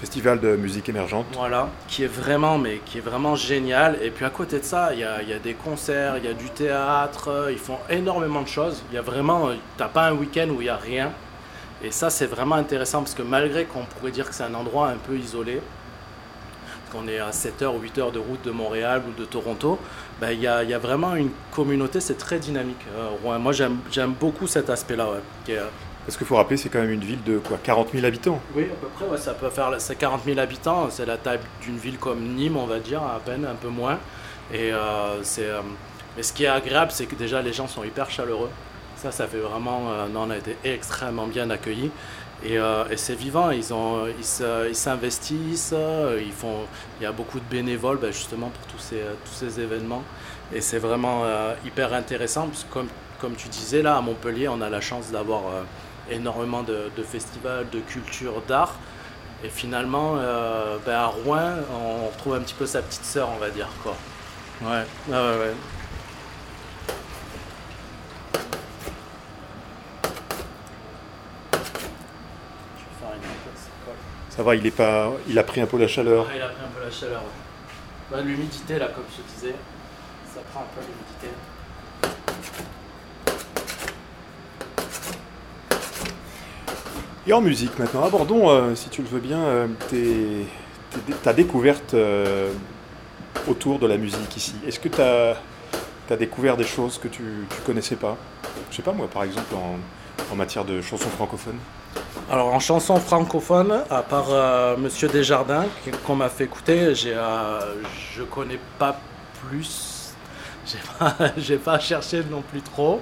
Festival 0.00 0.38
de 0.38 0.54
musique 0.54 0.88
émergente. 0.88 1.26
Voilà, 1.32 1.68
qui 1.88 2.04
est 2.04 2.06
vraiment, 2.06 2.56
mais 2.56 2.80
qui 2.86 2.98
est 2.98 3.00
vraiment 3.02 3.34
génial. 3.34 3.98
Et 4.00 4.10
puis 4.10 4.24
à 4.24 4.30
côté 4.30 4.60
de 4.60 4.64
ça, 4.64 4.94
il 4.94 5.00
y 5.00 5.04
a, 5.04 5.22
il 5.22 5.28
y 5.28 5.32
a 5.32 5.40
des 5.40 5.54
concerts, 5.54 6.18
il 6.18 6.24
y 6.24 6.28
a 6.28 6.34
du 6.34 6.48
théâtre, 6.50 7.48
ils 7.50 7.58
font 7.58 7.78
énormément 7.90 8.42
de 8.42 8.48
choses. 8.48 8.82
Il 8.90 8.94
y 8.94 8.98
a 8.98 9.02
vraiment, 9.02 9.48
euh, 9.48 9.54
t'as 9.76 9.88
pas 9.88 10.06
un 10.06 10.12
week-end 10.12 10.48
où 10.50 10.62
il 10.62 10.66
y 10.68 10.70
a 10.70 10.76
rien. 10.76 11.10
Et 11.82 11.90
ça, 11.90 12.10
c'est 12.10 12.26
vraiment 12.26 12.54
intéressant 12.54 13.00
parce 13.00 13.14
que 13.14 13.22
malgré 13.22 13.64
qu'on 13.64 13.84
pourrait 13.84 14.12
dire 14.12 14.28
que 14.28 14.34
c'est 14.34 14.44
un 14.44 14.54
endroit 14.54 14.88
un 14.88 14.96
peu 14.96 15.16
isolé, 15.16 15.60
qu'on 16.88 17.06
est 17.08 17.18
à 17.18 17.32
7 17.32 17.62
heures 17.62 17.74
ou 17.74 17.80
8 17.80 17.98
heures 17.98 18.12
de 18.12 18.18
route 18.18 18.42
de 18.44 18.50
Montréal 18.50 19.02
ou 19.08 19.18
de 19.18 19.24
Toronto, 19.24 19.78
ben, 20.20 20.30
il 20.32 20.40
y, 20.40 20.46
a, 20.46 20.62
il 20.64 20.70
y 20.70 20.74
a 20.74 20.78
vraiment 20.78 21.14
une 21.14 21.30
communauté, 21.52 22.00
c'est 22.00 22.18
très 22.18 22.38
dynamique. 22.38 22.84
euh. 22.96 23.38
Moi, 23.38 23.52
j'aime 23.52 24.12
beaucoup 24.18 24.46
cet 24.46 24.70
aspect-là. 24.70 25.06
ouais, 25.10 25.54
euh, 25.54 25.68
Parce 26.04 26.16
qu'il 26.16 26.26
faut 26.26 26.36
rappeler, 26.36 26.56
c'est 26.56 26.68
quand 26.68 26.80
même 26.80 26.90
une 26.92 27.04
ville 27.04 27.22
de 27.24 27.38
quoi 27.38 27.58
40 27.62 27.90
000 27.92 28.04
habitants. 28.06 28.40
oui, 28.54 28.64
à 28.64 28.74
peu 28.74 28.88
près, 28.88 29.06
ouais, 29.06 29.18
ça 29.18 29.34
peut 29.34 29.50
faire, 29.50 29.72
c'est 29.78 29.96
40 29.96 30.24
000 30.24 30.38
habitants, 30.38 30.88
c'est 30.90 31.06
la 31.06 31.16
taille 31.18 31.40
d'une 31.62 31.76
ville 31.78 31.98
comme 31.98 32.20
Nîmes, 32.20 32.56
on 32.56 32.66
va 32.66 32.78
dire, 32.80 33.02
à 33.02 33.20
peine, 33.24 33.44
un 33.44 33.54
peu 33.54 33.68
moins. 33.68 33.98
Et 34.52 34.72
euh, 34.72 35.22
c'est, 35.22 35.48
mais 36.16 36.22
ce 36.22 36.32
qui 36.32 36.44
est 36.44 36.48
agréable, 36.48 36.90
c'est 36.92 37.06
que 37.06 37.14
déjà 37.14 37.42
les 37.42 37.52
gens 37.52 37.68
sont 37.68 37.84
hyper 37.84 38.10
chaleureux. 38.10 38.50
Ça, 38.96 39.12
ça 39.12 39.28
fait 39.28 39.38
vraiment. 39.38 39.82
on 40.16 40.30
a 40.30 40.36
été 40.36 40.56
extrêmement 40.64 41.28
bien 41.28 41.50
accueillis. 41.50 41.92
Et, 42.44 42.56
euh, 42.58 42.84
et 42.88 42.96
c'est 42.96 43.14
vivant, 43.14 43.50
ils 43.50 43.64
s'investissent, 44.74 45.74
euh, 45.74 46.20
il 46.20 47.02
y 47.02 47.06
a 47.06 47.12
beaucoup 47.12 47.40
de 47.40 47.44
bénévoles 47.44 47.98
ben, 47.98 48.12
justement 48.12 48.50
pour 48.50 48.64
tous 48.66 48.94
ces, 49.34 49.60
événements. 49.60 50.04
Et 50.54 50.60
c'est 50.60 50.78
vraiment 50.78 51.22
euh, 51.24 51.54
hyper 51.64 51.92
intéressant, 51.92 52.46
parce 52.46 52.64
que 52.64 52.78
comme, 53.20 53.34
tu 53.34 53.48
disais, 53.48 53.82
là 53.82 53.96
à 53.96 54.00
Montpellier, 54.00 54.48
on 54.48 54.60
a 54.60 54.70
la 54.70 54.80
chance 54.80 55.10
d'avoir 55.10 55.42
énormément 56.10 56.62
de, 56.62 57.02
festivals, 57.02 57.68
de 57.70 57.80
culture, 57.80 58.40
d'art. 58.46 58.74
Et 59.44 59.48
finalement, 59.48 60.14
ben, 60.86 60.94
à 60.94 61.06
Rouen, 61.06 61.54
on 61.72 62.08
retrouve 62.08 62.34
un 62.34 62.40
petit 62.40 62.54
peu 62.54 62.66
sa 62.66 62.82
petite 62.82 63.04
sœur, 63.04 63.28
on 63.34 63.38
va 63.38 63.50
dire. 63.50 63.68
Quoi. 63.82 63.96
Ouais, 64.62 64.84
ouais. 65.08 65.14
ouais. 65.14 65.54
Je 71.52 72.82
vais 72.82 72.98
faire 72.98 73.14
une 73.14 73.20
place, 73.20 73.68
quoi. 73.84 73.94
Ça 74.38 74.44
va, 74.44 74.54
il, 74.54 74.64
est 74.64 74.70
pas, 74.70 75.10
il 75.28 75.36
a 75.36 75.42
pris 75.42 75.60
un 75.60 75.66
peu 75.66 75.76
la 75.78 75.88
chaleur. 75.88 76.24
Ah, 76.30 76.36
il 76.36 76.40
a 76.40 76.46
pris 76.46 76.64
un 76.64 76.68
peu 76.68 76.84
la 76.84 76.90
chaleur. 76.92 77.22
ouais. 77.22 77.26
Bah, 78.08 78.20
L'humidité, 78.20 78.78
là, 78.78 78.86
comme 78.94 79.02
je 79.10 79.34
disais, 79.34 79.54
ça 80.32 80.38
prend 80.52 80.60
un 80.60 80.66
peu 80.76 80.80
l'humidité. 80.80 81.26
Et 87.26 87.32
en 87.32 87.40
musique 87.40 87.76
maintenant, 87.80 88.04
abordons, 88.04 88.48
euh, 88.48 88.76
si 88.76 88.88
tu 88.90 89.02
le 89.02 89.08
veux 89.08 89.18
bien, 89.18 89.40
euh, 89.40 89.66
tes- 89.90 90.46
tes- 90.92 91.12
ta 91.14 91.32
découverte 91.32 91.94
euh, 91.94 92.52
autour 93.48 93.80
de 93.80 93.88
la 93.88 93.96
musique 93.96 94.36
ici. 94.36 94.54
Est-ce 94.64 94.78
que 94.78 94.88
tu 94.88 95.00
as, 95.00 95.36
découvert 96.16 96.56
des 96.56 96.62
choses 96.62 96.96
que 96.98 97.08
tu 97.08 97.22
ne 97.22 97.66
connaissais 97.66 97.96
pas? 97.96 98.16
Je 98.70 98.76
sais 98.76 98.82
pas 98.82 98.92
moi, 98.92 99.08
par 99.08 99.24
exemple, 99.24 99.52
en, 99.56 99.78
en 100.32 100.36
matière 100.36 100.64
de 100.64 100.80
chansons 100.80 101.08
francophones. 101.10 101.58
Alors 102.30 102.52
en 102.52 102.60
chanson 102.60 102.96
francophone, 102.96 103.72
à 103.88 104.02
part 104.02 104.26
euh, 104.28 104.76
Monsieur 104.76 105.08
Desjardins 105.08 105.64
qu'on 106.06 106.14
m'a 106.14 106.28
fait 106.28 106.44
écouter, 106.44 106.94
j'ai, 106.94 107.14
euh, 107.14 107.58
je 108.14 108.22
connais 108.22 108.60
pas 108.78 109.00
plus. 109.48 109.94
J'ai 110.68 110.78
pas, 110.98 111.14
j'ai 111.38 111.56
pas 111.56 111.78
cherché 111.78 112.22
non 112.30 112.42
plus 112.42 112.60
trop. 112.60 113.00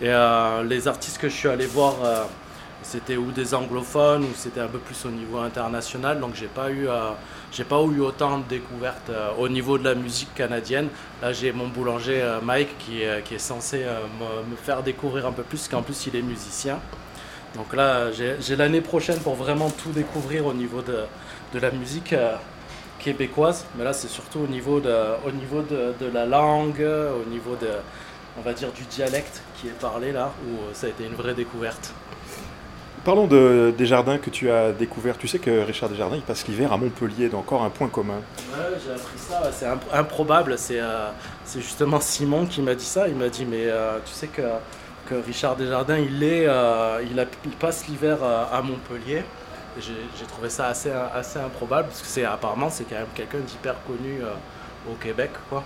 Et 0.00 0.08
euh, 0.08 0.62
les 0.62 0.86
artistes 0.86 1.18
que 1.18 1.28
je 1.28 1.34
suis 1.34 1.48
allé 1.48 1.66
voir, 1.66 1.96
euh, 2.04 2.22
c'était 2.84 3.16
ou 3.16 3.32
des 3.32 3.54
anglophones 3.54 4.22
ou 4.22 4.28
c'était 4.36 4.60
un 4.60 4.68
peu 4.68 4.78
plus 4.78 5.04
au 5.04 5.10
niveau 5.10 5.38
international. 5.38 6.20
Donc 6.20 6.36
j'ai 6.36 6.46
pas 6.46 6.70
eu, 6.70 6.88
euh, 6.88 7.10
j'ai 7.50 7.64
pas 7.64 7.80
eu 7.82 7.98
autant 7.98 8.38
de 8.38 8.44
découvertes 8.44 9.10
au 9.36 9.48
niveau 9.48 9.78
de 9.78 9.84
la 9.84 9.96
musique 9.96 10.32
canadienne. 10.34 10.88
Là 11.20 11.32
j'ai 11.32 11.50
mon 11.50 11.66
boulanger 11.66 12.22
Mike 12.40 12.78
qui, 12.78 13.00
qui 13.24 13.34
est 13.34 13.38
censé 13.38 13.78
me, 13.78 14.48
me 14.52 14.56
faire 14.56 14.84
découvrir 14.84 15.26
un 15.26 15.32
peu 15.32 15.42
plus, 15.42 15.66
qu'en 15.66 15.82
plus 15.82 16.06
il 16.06 16.14
est 16.14 16.22
musicien. 16.22 16.78
Donc 17.54 17.74
là, 17.74 18.10
j'ai 18.12 18.56
l'année 18.56 18.80
prochaine 18.80 19.18
pour 19.18 19.34
vraiment 19.34 19.70
tout 19.70 19.90
découvrir 19.90 20.46
au 20.46 20.52
niveau 20.52 20.82
de, 20.82 21.04
de 21.54 21.58
la 21.58 21.70
musique 21.70 22.12
euh, 22.12 22.34
québécoise. 22.98 23.64
Mais 23.76 23.84
là, 23.84 23.92
c'est 23.92 24.08
surtout 24.08 24.40
au 24.40 24.46
niveau, 24.46 24.80
de, 24.80 24.94
au 25.26 25.30
niveau 25.30 25.62
de, 25.62 25.94
de 26.00 26.12
la 26.12 26.26
langue, 26.26 26.80
au 26.80 27.28
niveau 27.28 27.56
de, 27.60 27.70
on 28.38 28.42
va 28.42 28.52
dire, 28.52 28.70
du 28.72 28.82
dialecte 28.84 29.42
qui 29.56 29.68
est 29.68 29.78
parlé 29.80 30.12
là, 30.12 30.32
où 30.46 30.54
euh, 30.54 30.70
ça 30.74 30.86
a 30.86 30.90
été 30.90 31.04
une 31.04 31.14
vraie 31.14 31.34
découverte. 31.34 31.92
Parlons 33.04 33.26
de 33.26 33.72
Desjardins 33.78 34.18
que 34.18 34.28
tu 34.28 34.50
as 34.50 34.72
découvert. 34.72 35.16
Tu 35.16 35.26
sais 35.28 35.38
que 35.38 35.64
Richard 35.64 35.88
Desjardins, 35.88 36.16
il 36.16 36.22
passe 36.22 36.46
l'hiver 36.46 36.72
à 36.72 36.76
Montpellier, 36.76 37.28
donc 37.30 37.40
encore 37.40 37.62
un 37.62 37.70
point 37.70 37.88
commun. 37.88 38.20
Ouais, 38.52 38.76
j'ai 38.84 38.92
appris 38.92 39.16
ça, 39.16 39.50
c'est 39.52 39.66
imp- 39.66 39.92
improbable. 39.94 40.58
C'est 40.58 40.80
euh, 40.80 41.08
c'est 41.44 41.62
justement 41.62 42.00
Simon 42.00 42.44
qui 42.44 42.60
m'a 42.60 42.74
dit 42.74 42.84
ça. 42.84 43.08
Il 43.08 43.14
m'a 43.14 43.28
dit, 43.28 43.46
mais 43.46 43.66
euh, 43.66 43.98
tu 44.04 44.12
sais 44.12 44.26
que 44.26 44.42
Richard 45.10 45.56
Desjardins, 45.56 45.98
il, 45.98 46.22
euh, 46.22 47.24
passe 47.58 47.86
l'hiver 47.88 48.18
euh, 48.22 48.44
à 48.52 48.62
Montpellier. 48.62 49.22
J'ai 49.78 50.26
trouvé 50.26 50.50
ça 50.50 50.68
assez, 50.68 50.90
improbable 51.38 51.88
parce 51.88 52.02
que 52.02 52.08
c'est 52.08 52.24
apparemment 52.24 52.68
c'est 52.68 52.84
quand 52.84 52.96
même 52.96 53.06
quelqu'un 53.14 53.38
d'hyper 53.38 53.76
connu 53.86 54.20
euh, 54.22 54.32
au 54.90 54.94
Québec, 54.94 55.30
quoi. 55.48 55.62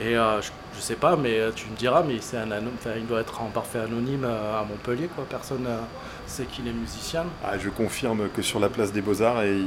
Et 0.00 0.16
euh, 0.16 0.40
je, 0.40 0.50
je 0.76 0.80
sais 0.80 0.94
pas, 0.96 1.16
mais 1.16 1.38
euh, 1.38 1.50
tu 1.54 1.66
me 1.68 1.76
diras, 1.76 2.02
mais 2.02 2.16
c'est 2.20 2.38
un 2.38 2.48
il 2.96 3.06
doit 3.06 3.20
être 3.20 3.40
en 3.42 3.46
parfait 3.46 3.80
anonyme 3.80 4.24
euh, 4.24 4.60
à 4.60 4.64
Montpellier, 4.64 5.08
quoi. 5.14 5.24
Personne 5.28 5.66
euh, 5.66 5.78
sait 6.26 6.44
qu'il 6.44 6.66
est 6.66 6.72
musicien. 6.72 7.24
Ah, 7.44 7.58
je 7.58 7.68
confirme 7.68 8.28
que 8.34 8.42
sur 8.42 8.58
la 8.58 8.68
place 8.68 8.92
des 8.92 9.02
Beaux-Arts, 9.02 9.44
il, 9.44 9.66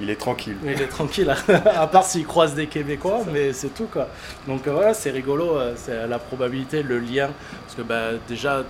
il 0.00 0.10
est 0.10 0.16
tranquille. 0.16 0.56
Il 0.64 0.80
est 0.80 0.86
tranquille, 0.86 1.30
à 1.76 1.86
part 1.86 2.04
s'il 2.04 2.26
croise 2.26 2.54
des 2.54 2.66
Québécois, 2.68 3.20
mais 3.32 3.52
c'est 3.52 3.74
tout 3.74 3.86
quoi. 3.86 4.08
Donc 4.46 4.66
euh, 4.66 4.72
voilà, 4.72 4.94
c'est 4.94 5.10
rigolo, 5.10 5.58
c'est 5.76 6.06
la 6.06 6.18
probabilité, 6.18 6.82
le 6.82 6.98
lien. 6.98 7.30
Parce 7.66 7.76
que 7.76 7.82
bah, 7.82 8.12
déjà, 8.26 8.64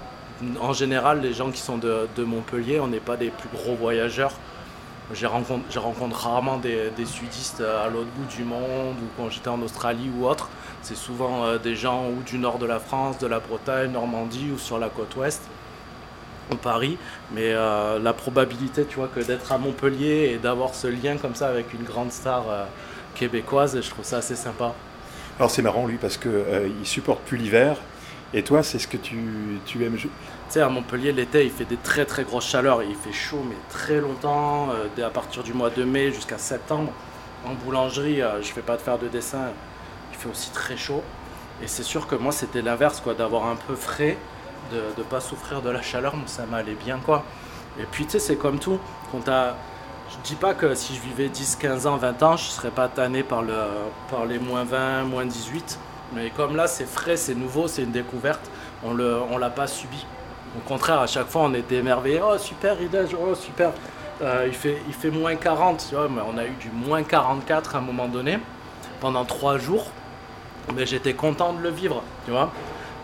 en 0.60 0.72
général, 0.72 1.20
les 1.20 1.32
gens 1.32 1.50
qui 1.50 1.60
sont 1.60 1.78
de, 1.78 2.08
de 2.16 2.24
Montpellier, 2.24 2.80
on 2.80 2.88
n'est 2.88 2.98
pas 3.00 3.16
des 3.16 3.30
plus 3.30 3.48
gros 3.54 3.74
voyageurs. 3.76 4.32
Je 5.12 5.26
rencontre 5.26 6.16
rarement 6.16 6.58
des, 6.58 6.90
sudistes 7.04 7.60
euh, 7.60 7.86
à 7.86 7.88
l'autre 7.88 8.08
bout 8.16 8.26
du 8.36 8.44
monde 8.44 8.96
ou 9.02 9.06
quand 9.16 9.28
j'étais 9.28 9.48
en 9.48 9.60
Australie 9.62 10.10
ou 10.16 10.26
autre. 10.26 10.48
C'est 10.82 10.96
souvent 10.96 11.44
euh, 11.44 11.58
des 11.58 11.74
gens 11.74 12.08
ou 12.08 12.22
du 12.22 12.38
nord 12.38 12.58
de 12.58 12.66
la 12.66 12.78
France, 12.78 13.18
de 13.18 13.26
la 13.26 13.40
Bretagne, 13.40 13.90
Normandie 13.92 14.50
ou 14.54 14.58
sur 14.58 14.78
la 14.78 14.88
côte 14.88 15.16
ouest 15.16 15.42
ou 16.52 16.56
Paris. 16.56 16.96
Mais 17.32 17.52
euh, 17.52 17.98
la 17.98 18.12
probabilité, 18.12 18.84
tu 18.84 18.96
vois, 18.96 19.08
que 19.08 19.20
d'être 19.20 19.50
à 19.52 19.58
Montpellier 19.58 20.32
et 20.34 20.38
d'avoir 20.38 20.74
ce 20.74 20.86
lien 20.86 21.16
comme 21.16 21.34
ça 21.34 21.48
avec 21.48 21.74
une 21.74 21.82
grande 21.84 22.12
star 22.12 22.44
québécoise, 23.14 23.80
je 23.80 23.90
trouve 23.90 24.04
ça 24.04 24.18
assez 24.18 24.36
sympa. 24.36 24.74
Alors 25.40 25.50
c'est 25.50 25.62
marrant 25.62 25.86
lui 25.86 25.96
parce 25.96 26.18
que 26.18 26.28
euh, 26.28 26.68
il 26.80 26.86
supporte 26.86 27.22
plus 27.22 27.38
l'hiver. 27.38 27.76
Et 28.34 28.42
toi, 28.42 28.62
c'est 28.62 28.78
ce 28.78 28.86
que 28.86 28.98
tu, 28.98 29.18
tu 29.64 29.82
aimes. 29.84 29.96
À 30.56 30.68
Montpellier, 30.68 31.12
l'été, 31.12 31.44
il 31.44 31.50
fait 31.50 31.64
des 31.64 31.76
très 31.76 32.04
très 32.04 32.24
grosses 32.24 32.46
chaleurs. 32.48 32.82
Il 32.82 32.96
fait 32.96 33.12
chaud, 33.12 33.42
mais 33.48 33.54
très 33.68 34.00
longtemps, 34.00 34.70
euh, 34.70 34.86
dès 34.96 35.02
à 35.04 35.10
partir 35.10 35.42
du 35.44 35.52
mois 35.54 35.70
de 35.70 35.84
mai 35.84 36.10
jusqu'à 36.12 36.38
septembre. 36.38 36.90
En 37.46 37.54
boulangerie, 37.54 38.20
euh, 38.20 38.42
je 38.42 38.48
fais 38.52 38.60
pas 38.60 38.76
de 38.76 38.82
faire 38.82 38.98
de 38.98 39.06
dessin, 39.08 39.52
il 40.12 40.18
fait 40.18 40.28
aussi 40.28 40.50
très 40.50 40.76
chaud. 40.76 41.02
Et 41.62 41.68
c'est 41.68 41.84
sûr 41.84 42.06
que 42.08 42.16
moi, 42.16 42.32
c'était 42.32 42.62
l'inverse, 42.62 43.00
quoi, 43.00 43.14
d'avoir 43.14 43.46
un 43.46 43.54
peu 43.54 43.76
frais, 43.76 44.18
de 44.72 44.82
ne 44.98 45.04
pas 45.04 45.20
souffrir 45.20 45.62
de 45.62 45.70
la 45.70 45.82
chaleur, 45.82 46.16
mais 46.16 46.26
ça 46.26 46.44
m'allait 46.46 46.74
bien, 46.74 46.98
quoi. 46.98 47.24
Et 47.78 47.84
puis, 47.84 48.04
tu 48.04 48.12
sais, 48.12 48.18
c'est 48.18 48.36
comme 48.36 48.58
tout. 48.58 48.78
Quand 49.12 49.20
t'as- 49.20 49.54
Je 50.12 50.16
dis 50.28 50.34
pas 50.34 50.54
que 50.54 50.74
si 50.74 50.96
je 50.96 51.00
vivais 51.02 51.28
10, 51.28 51.54
15 51.54 51.86
ans, 51.86 51.96
20 51.96 52.20
ans, 52.24 52.36
je 52.36 52.42
serais 52.50 52.72
pas 52.72 52.88
tanné 52.88 53.22
par, 53.22 53.42
le, 53.42 53.54
par 54.10 54.26
les 54.26 54.40
moins 54.40 54.64
20, 54.64 55.04
moins 55.04 55.24
18. 55.24 55.78
Mais 56.12 56.30
comme 56.30 56.56
là, 56.56 56.66
c'est 56.66 56.84
frais, 56.88 57.16
c'est 57.16 57.36
nouveau, 57.36 57.68
c'est 57.68 57.82
une 57.84 57.92
découverte, 57.92 58.50
on 58.82 58.94
ne 58.94 59.38
l'a 59.38 59.50
pas 59.50 59.68
subi. 59.68 60.04
Au 60.56 60.68
contraire, 60.68 61.00
à 61.00 61.06
chaque 61.06 61.28
fois, 61.28 61.42
on 61.42 61.54
était 61.54 61.76
émerveillés. 61.76 62.20
Oh, 62.22 62.36
super, 62.38 62.76
neige, 62.76 63.16
oh, 63.18 63.34
super. 63.34 63.70
Euh, 64.22 64.48
il, 64.48 64.54
fait, 64.92 65.10
moins 65.10 65.34
40, 65.34 65.86
tu 65.88 65.94
mais 65.94 66.20
on 66.26 66.36
a 66.36 66.44
eu 66.44 66.54
du 66.60 66.70
moins 66.70 67.02
44 67.02 67.76
à 67.76 67.78
un 67.78 67.82
moment 67.82 68.08
donné, 68.08 68.38
pendant 69.00 69.24
trois 69.24 69.58
jours. 69.58 69.86
Mais 70.74 70.86
j'étais 70.86 71.14
content 71.14 71.52
de 71.52 71.62
le 71.62 71.70
vivre. 71.70 72.02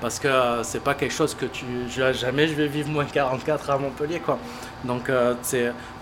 Parce 0.01 0.19
que 0.19 0.29
euh, 0.29 0.63
c'est 0.63 0.83
pas 0.83 0.95
quelque 0.95 1.15
chose 1.15 1.35
que 1.35 1.47
tu. 1.47 1.65
Jamais 1.89 2.49
je 2.49 2.55
vais 2.55 2.67
vivre 2.69 2.91
moins 2.91 3.07
44 3.07 3.71
à 3.71 3.79
Montpellier, 3.79 4.21
quoi. 4.21 4.39
Donc, 4.85 5.09
euh, 5.09 5.35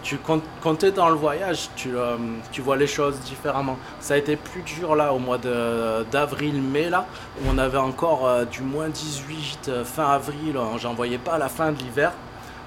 tu 0.03 0.19
quand 0.25 0.75
t'es 0.75 0.91
dans 0.91 1.09
le 1.09 1.15
voyage, 1.15 1.69
tu, 1.77 1.97
euh, 1.97 2.17
tu 2.51 2.61
vois 2.61 2.77
les 2.77 2.89
choses 2.89 3.19
différemment. 3.21 3.79
Ça 4.01 4.15
a 4.15 4.17
été 4.17 4.37
plus 4.37 4.63
dur 4.63 4.97
là, 4.97 5.13
au 5.13 5.19
mois 5.19 5.39
d'avril, 5.39 6.61
mai, 6.61 6.91
là, 6.91 7.07
où 7.41 7.49
on 7.49 7.57
avait 7.59 7.79
encore 7.79 8.29
du 8.47 8.63
moins 8.63 8.89
18 8.89 9.69
euh, 9.69 9.85
fin 9.85 10.11
avril. 10.11 10.57
J'en 10.79 10.95
voyais 10.95 11.19
pas 11.19 11.35
à 11.35 11.39
la 11.39 11.49
fin 11.49 11.71
de 11.73 11.79
l'hiver. 11.79 12.13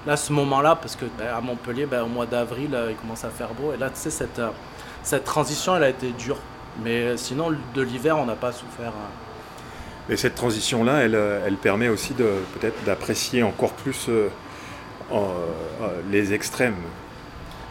Là, 0.06 0.16
ce 0.16 0.32
moment-là, 0.32 0.76
parce 0.76 0.96
que 0.96 1.04
ben, 1.18 1.28
à 1.28 1.40
Montpellier, 1.42 1.84
ben, 1.86 2.02
au 2.02 2.08
mois 2.08 2.26
d'avril, 2.26 2.76
il 2.88 2.96
commence 2.96 3.24
à 3.24 3.30
faire 3.30 3.52
beau. 3.52 3.72
Et 3.74 3.76
là, 3.76 3.90
tu 3.90 3.96
sais, 4.00 4.10
cette, 4.10 4.40
cette 5.02 5.24
transition, 5.24 5.76
elle 5.76 5.84
a 5.84 5.88
été 5.90 6.10
dure. 6.12 6.38
Mais 6.82 7.16
sinon, 7.18 7.52
de 7.74 7.82
l'hiver, 7.82 8.16
on 8.18 8.24
n'a 8.24 8.36
pas 8.36 8.52
souffert. 8.52 8.88
hein. 8.88 9.27
Et 10.10 10.16
cette 10.16 10.34
transition-là, 10.34 11.02
elle, 11.02 11.14
euh, 11.14 11.44
elle 11.46 11.56
permet 11.56 11.88
aussi 11.88 12.14
de 12.14 12.28
peut-être 12.54 12.82
d'apprécier 12.84 13.42
encore 13.42 13.72
plus 13.72 14.06
euh, 14.08 14.28
euh, 15.12 15.26
les 16.10 16.32
extrêmes. 16.32 16.76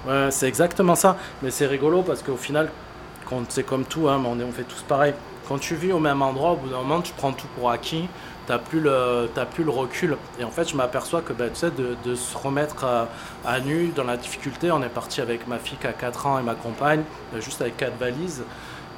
Ouais, 0.08 0.30
c'est 0.30 0.48
exactement 0.48 0.96
ça. 0.96 1.18
Mais 1.42 1.52
c'est 1.52 1.66
rigolo 1.66 2.04
parce 2.04 2.22
qu'au 2.22 2.38
final, 2.38 2.70
c'est 3.50 3.66
comme 3.66 3.86
tout, 3.86 4.08
hein, 4.08 4.22
on, 4.26 4.52
fait 4.52 4.64
tous 4.64 4.82
pareil. 4.84 5.14
Quand 5.48 5.58
tu 5.58 5.76
vis 5.76 5.92
au 5.92 6.00
même 6.00 6.22
endroit, 6.22 6.52
au 6.52 6.56
bout 6.58 6.70
d'un 6.70 6.78
moment, 6.78 7.02
tu 7.02 7.14
prends 7.14 7.32
tout 7.32 7.48
pour 7.58 7.72
acquis. 7.72 8.08
T'as 8.46 8.60
plus 8.60 8.82
plus 9.52 9.64
le 9.66 9.72
recul. 9.72 10.16
Et 10.40 10.46
en 10.46 10.52
fait, 10.52 10.70
je 10.70 10.76
m'aperçois 10.78 11.22
que 11.22 11.34
ben, 11.34 11.50
tu 11.50 11.60
sais, 11.60 11.72
de, 11.72 12.16
se 12.16 12.38
remettre 12.38 12.86
à, 13.46 13.60
nu 13.60 13.92
dans 13.94 14.06
la 14.06 14.16
difficulté. 14.16 14.72
On 14.72 14.82
est 14.82 14.90
parti 14.90 15.20
avec 15.20 15.48
ma 15.48 15.60
fille 15.60 15.78
qui 15.78 15.88
a 15.88 15.92
4 15.92 16.28
ans 16.28 16.40
et 16.40 16.44
ma 16.44 16.56
compagne, 16.56 17.04
euh, 17.36 17.42
juste 17.42 17.62
avec 17.62 17.76
quatre 17.76 17.98
valises. 17.98 18.44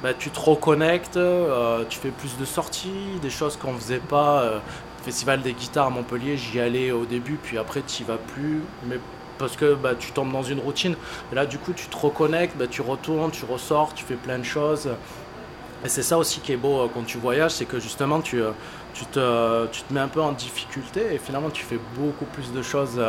Ben, 0.02 0.14
tu 0.18 0.30
te 0.30 0.40
reconnectes, 0.40 1.16
euh, 1.18 1.84
tu 1.88 1.98
fais 1.98 2.10
plus 2.10 2.36
de 2.38 2.44
sorties, 2.46 3.18
des 3.20 3.30
choses 3.30 3.56
qu'on 3.56 3.74
faisait 3.74 3.98
pas. 3.98 4.42
euh, 4.42 4.58
Festival 5.04 5.40
des 5.42 5.54
guitares 5.54 5.86
à 5.86 5.90
Montpellier, 5.90 6.36
j'y 6.36 6.60
allais 6.60 6.90
au 6.90 7.06
début, 7.06 7.38
puis 7.42 7.56
après 7.58 7.82
tu 7.82 8.02
y 8.02 8.04
vas 8.06 8.18
plus. 8.18 8.62
Mais 8.86 8.98
parce 9.38 9.56
que 9.56 9.74
bah, 9.74 9.94
tu 9.98 10.12
tombes 10.12 10.32
dans 10.32 10.42
une 10.42 10.60
routine. 10.60 10.94
Et 11.32 11.34
là, 11.34 11.46
du 11.46 11.58
coup, 11.58 11.72
tu 11.72 11.86
te 11.86 11.96
reconnectes, 11.96 12.56
bah, 12.58 12.66
tu 12.66 12.82
retournes, 12.82 13.30
tu 13.30 13.44
ressors, 13.46 13.94
tu 13.94 14.04
fais 14.04 14.16
plein 14.16 14.38
de 14.38 14.44
choses. 14.44 14.88
Et 15.84 15.88
c'est 15.88 16.02
ça 16.02 16.18
aussi 16.18 16.40
qui 16.40 16.52
est 16.52 16.56
beau 16.56 16.80
euh, 16.82 16.88
quand 16.92 17.04
tu 17.04 17.18
voyages, 17.18 17.52
c'est 17.52 17.64
que 17.66 17.80
justement 17.80 18.20
tu, 18.20 18.42
tu, 18.94 19.06
te, 19.06 19.66
tu 19.68 19.82
te 19.82 19.92
mets 19.94 20.00
un 20.00 20.08
peu 20.08 20.20
en 20.22 20.32
difficulté 20.32 21.14
et 21.14 21.18
finalement 21.18 21.50
tu 21.50 21.64
fais 21.64 21.78
beaucoup 21.96 22.26
plus 22.26 22.52
de 22.52 22.62
choses 22.62 23.00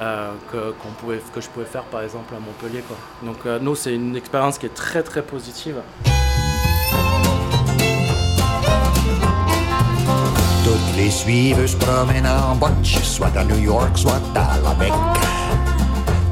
euh, 0.00 0.32
que, 0.52 1.40
je 1.40 1.48
pouvais 1.48 1.64
faire 1.64 1.84
par 1.84 2.02
exemple 2.02 2.34
à 2.34 2.38
Montpellier. 2.38 2.82
Quoi. 2.86 2.96
Donc 3.22 3.38
euh, 3.46 3.58
nous 3.60 3.74
c'est 3.74 3.94
une 3.94 4.16
expérience 4.16 4.58
qui 4.58 4.66
est 4.66 4.74
très 4.74 5.02
très 5.02 5.22
positive. 5.22 5.76
Toutes 10.64 10.96
les 10.96 11.10
suiveuses 11.10 11.70
se 11.70 11.76
promènent 11.76 12.26
en 12.26 12.56
bunch, 12.56 12.98
soit 13.02 13.34
à 13.36 13.44
New 13.44 13.58
York, 13.58 13.96
soit 13.96 14.20
à 14.34 14.58
la 14.62 14.74
Mecque. 14.74 14.92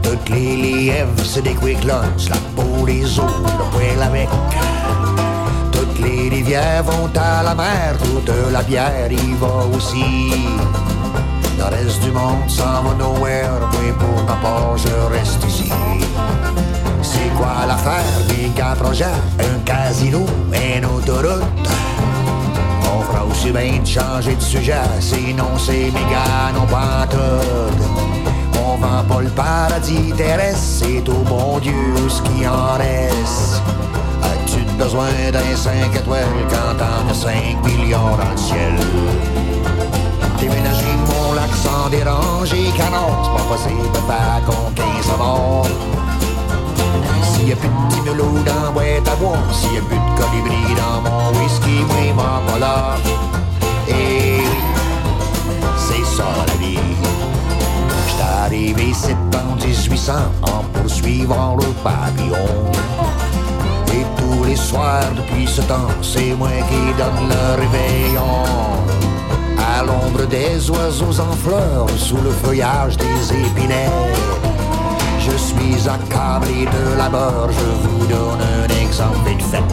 Toutes 0.03 0.29
les 0.29 0.57
lièvres, 0.57 1.25
c'est 1.25 1.43
des 1.43 1.55
quick 1.55 1.83
lunch, 1.85 2.29
la 2.29 2.37
peau, 2.55 2.85
les 2.85 3.19
os, 3.19 3.25
le 3.25 3.71
poil 3.73 4.03
avec. 4.03 4.29
Toutes 5.73 5.99
les 6.01 6.29
rivières 6.29 6.83
vont 6.83 7.11
à 7.17 7.43
la 7.43 7.55
mer, 7.55 7.97
toute 7.99 8.31
la 8.53 8.63
bière 8.63 9.11
y 9.11 9.35
va 9.35 9.67
aussi. 9.75 10.33
Le 11.59 11.65
reste 11.65 12.03
du 12.03 12.11
monde 12.11 12.49
s'en 12.49 12.83
va 12.83 12.95
nowhere, 12.99 13.49
mais 13.73 13.93
pour 13.93 14.25
ma 14.25 14.35
part, 14.43 14.77
je 14.77 15.15
reste 15.15 15.43
ici. 15.47 15.71
C'est 17.03 17.31
quoi 17.37 17.67
l'affaire? 17.67 18.03
Des 18.29 18.49
quatre 18.51 18.83
projets? 18.83 19.05
Un 19.39 19.59
casino, 19.65 20.27
une 20.53 20.85
autoroute. 20.85 21.43
On 22.83 23.01
fera 23.03 23.25
aussi 23.25 23.51
bien 23.51 23.81
de 23.81 23.87
changer 23.87 24.35
de 24.35 24.43
sujet, 24.43 24.75
sinon 25.01 25.57
c'est 25.59 25.91
méga 25.93 26.53
non 26.55 26.67
pas 26.67 27.07
tout. 27.09 27.77
On 28.67 28.77
vend 28.77 29.05
pas 29.09 29.21
le 29.23 29.31
paradis 29.31 30.13
terrestre, 30.17 30.59
c'est 30.59 31.09
au 31.09 31.23
bon 31.23 31.59
Dieu 31.61 31.73
ce 32.09 32.21
qui 32.23 32.47
en 32.47 32.77
reste. 32.79 33.63
As-tu 34.23 34.61
besoin 34.77 35.09
d'un 35.33 35.57
5 35.57 35.95
étoiles 35.95 36.25
quand 36.51 36.79
t'en 36.79 37.11
as 37.11 37.15
5 37.15 37.65
millions 37.65 38.17
dans 38.17 38.31
le 38.31 38.37
ciel? 38.37 38.75
Sans 41.53 41.89
déranger, 41.91 42.71
canon, 42.77 43.09
c'est 43.23 43.37
pas 43.37 43.49
possible 43.49 43.93
de 43.93 43.99
faire 44.09 44.41
15 44.75 45.19
morts. 45.19 45.67
S'il 47.23 47.49
y 47.49 47.53
a 47.53 47.57
plus 47.57 47.69
de 47.69 47.95
timelo 47.95 48.25
dans 48.45 48.65
la 48.65 48.71
boîte 48.71 49.09
s'il 49.53 49.75
y 49.75 49.79
a 49.79 49.83
plus 49.83 49.97
de 49.97 50.21
colibri 50.21 50.75
dans 50.77 51.01
mon 51.03 51.39
whisky, 51.39 51.85
moi, 51.87 52.25
m'en 52.25 52.53
pas 52.53 52.59
là. 52.59 52.97
Et 53.89 54.39
oui, 54.39 55.57
c'est 55.77 56.05
ça 56.17 56.25
la 56.47 56.55
vie. 56.55 56.79
J'étais 58.09 58.23
arrivé 58.45 58.91
ici 58.91 59.15
en 59.35 59.55
1800 59.57 60.13
en 60.43 60.65
poursuivant 60.79 61.57
le 61.57 61.67
papillon. 61.83 62.73
Et 63.93 64.05
tous 64.17 64.45
les 64.45 64.57
soirs 64.57 65.13
depuis 65.17 65.47
ce 65.47 65.61
temps, 65.63 65.89
c'est 66.03 66.35
moi 66.35 66.49
qui 66.69 66.99
donne 66.99 67.29
le 67.29 67.61
réveillon. 67.61 69.14
À 69.77 69.83
l'ombre 69.83 70.25
des 70.29 70.71
oiseaux 70.71 71.21
en 71.21 71.33
fleurs, 71.33 71.91
sous 71.97 72.19
le 72.19 72.31
feuillage 72.31 72.97
des 72.97 73.33
épinets. 73.33 73.91
Je 75.19 75.37
suis 75.37 75.89
accablé 75.89 76.65
de 76.65 76.97
labeur, 76.97 77.49
je 77.51 77.89
vous 77.89 78.07
donne 78.07 78.41
un 78.41 78.69
exemple 78.81 79.19
vite 79.27 79.43
fait. 79.43 79.65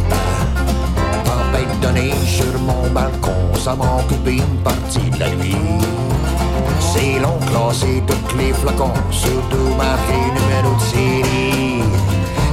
Tempête 1.23 1.79
de 1.81 1.87
neige 1.89 2.25
sur 2.25 2.59
mon 2.61 2.89
balcon, 2.89 3.53
ça 3.63 3.75
m'a 3.75 4.01
coupé 4.09 4.37
une 4.37 4.57
partie 4.63 5.07
de 5.11 5.19
la 5.19 5.29
nuit. 5.35 5.55
C'est 6.79 7.19
long 7.19 7.37
classé 7.51 8.01
tous 8.07 8.37
les 8.37 8.53
flacons, 8.53 8.93
surtout 9.11 9.75
marqué 9.77 10.17
numéro 10.33 10.75
de 10.77 10.81
série. 10.81 11.83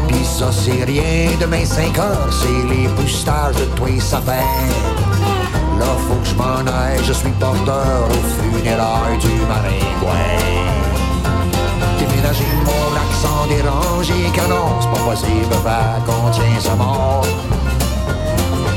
Pis 0.07 0.25
ça 0.27 0.53
c'est 0.53 0.85
rien 0.85 1.35
de 1.41 1.47
mes 1.47 1.65
5 1.65 1.99
heures, 1.99 2.29
c'est 2.31 2.69
les 2.75 2.89
boostages 2.89 3.57
de 3.57 3.65
tous 3.75 3.87
les 3.87 4.01
sapins. 4.01 5.38
Là 5.79 5.87
faut 6.07 6.15
que 6.15 6.27
je 6.27 6.35
m'en 6.35 6.67
aille, 6.67 6.99
je 7.05 7.13
suis 7.13 7.31
porteur 7.31 8.09
au 8.11 8.21
funérailles 8.37 9.19
du 9.19 9.35
maringouin. 9.51 10.39
Déménager 11.99 12.53
mon 12.65 12.95
lac 12.95 13.11
sans 13.23 13.47
déranger, 13.47 14.31
canon, 14.35 14.69
c'est 14.81 14.91
pas 14.91 15.05
possible, 15.11 15.55
va 15.65 16.01
qu'on 16.07 16.31
tient 16.31 16.61
sa 16.61 16.75
mort. 16.75 17.25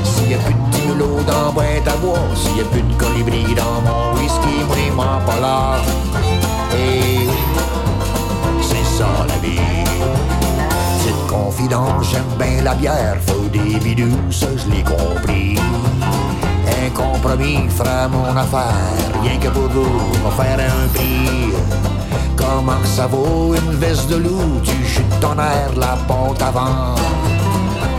S'il 0.04 0.32
y 0.32 0.36
a 0.36 0.38
plus 0.38 0.54
de 0.54 0.72
timelo 0.72 1.24
dans 1.24 1.52
boîte 1.52 1.88
à 1.88 1.96
bois, 1.98 2.20
s'il 2.36 2.58
y 2.58 2.62
a 2.62 2.66
plus 2.66 2.82
de 2.82 2.94
colibri 2.94 3.46
dans 3.56 3.82
mon 3.82 4.20
whisky, 4.20 4.64
moi, 4.68 4.78
moi, 4.96 5.22
pas 5.26 5.40
là. 5.40 5.78
Et 6.76 7.28
c'est 8.62 8.98
ça 8.98 9.08
la 9.28 9.38
vie. 9.48 9.60
Petite 11.00 11.28
confidence, 11.28 12.12
j'aime 12.12 12.38
bien 12.38 12.64
la 12.64 12.76
bière, 12.76 13.18
faut 13.26 13.48
des 13.50 13.80
bidous, 13.80 14.32
ça 14.32 14.48
je 14.56 14.70
l'ai 14.72 14.84
compris. 14.84 15.58
Compromis 16.94 17.70
fera 17.70 18.08
mon 18.08 18.36
affaire, 18.36 18.74
rien 19.24 19.38
que 19.40 19.48
pour 19.50 19.70
vous, 19.70 19.84
me 19.84 20.32
faire 20.32 20.60
un 20.60 20.88
prix. 20.94 21.54
Comment 22.36 22.84
ça 22.84 23.08
vaut 23.08 23.54
une 23.56 23.76
veste 23.76 24.10
de 24.10 24.18
loup, 24.18 24.60
tu 24.64 24.76
jus 24.86 25.04
de 25.04 25.16
ton 25.22 25.34
air, 25.34 25.72
la 25.78 25.98
ponte 26.08 26.42
avant. 26.42 26.96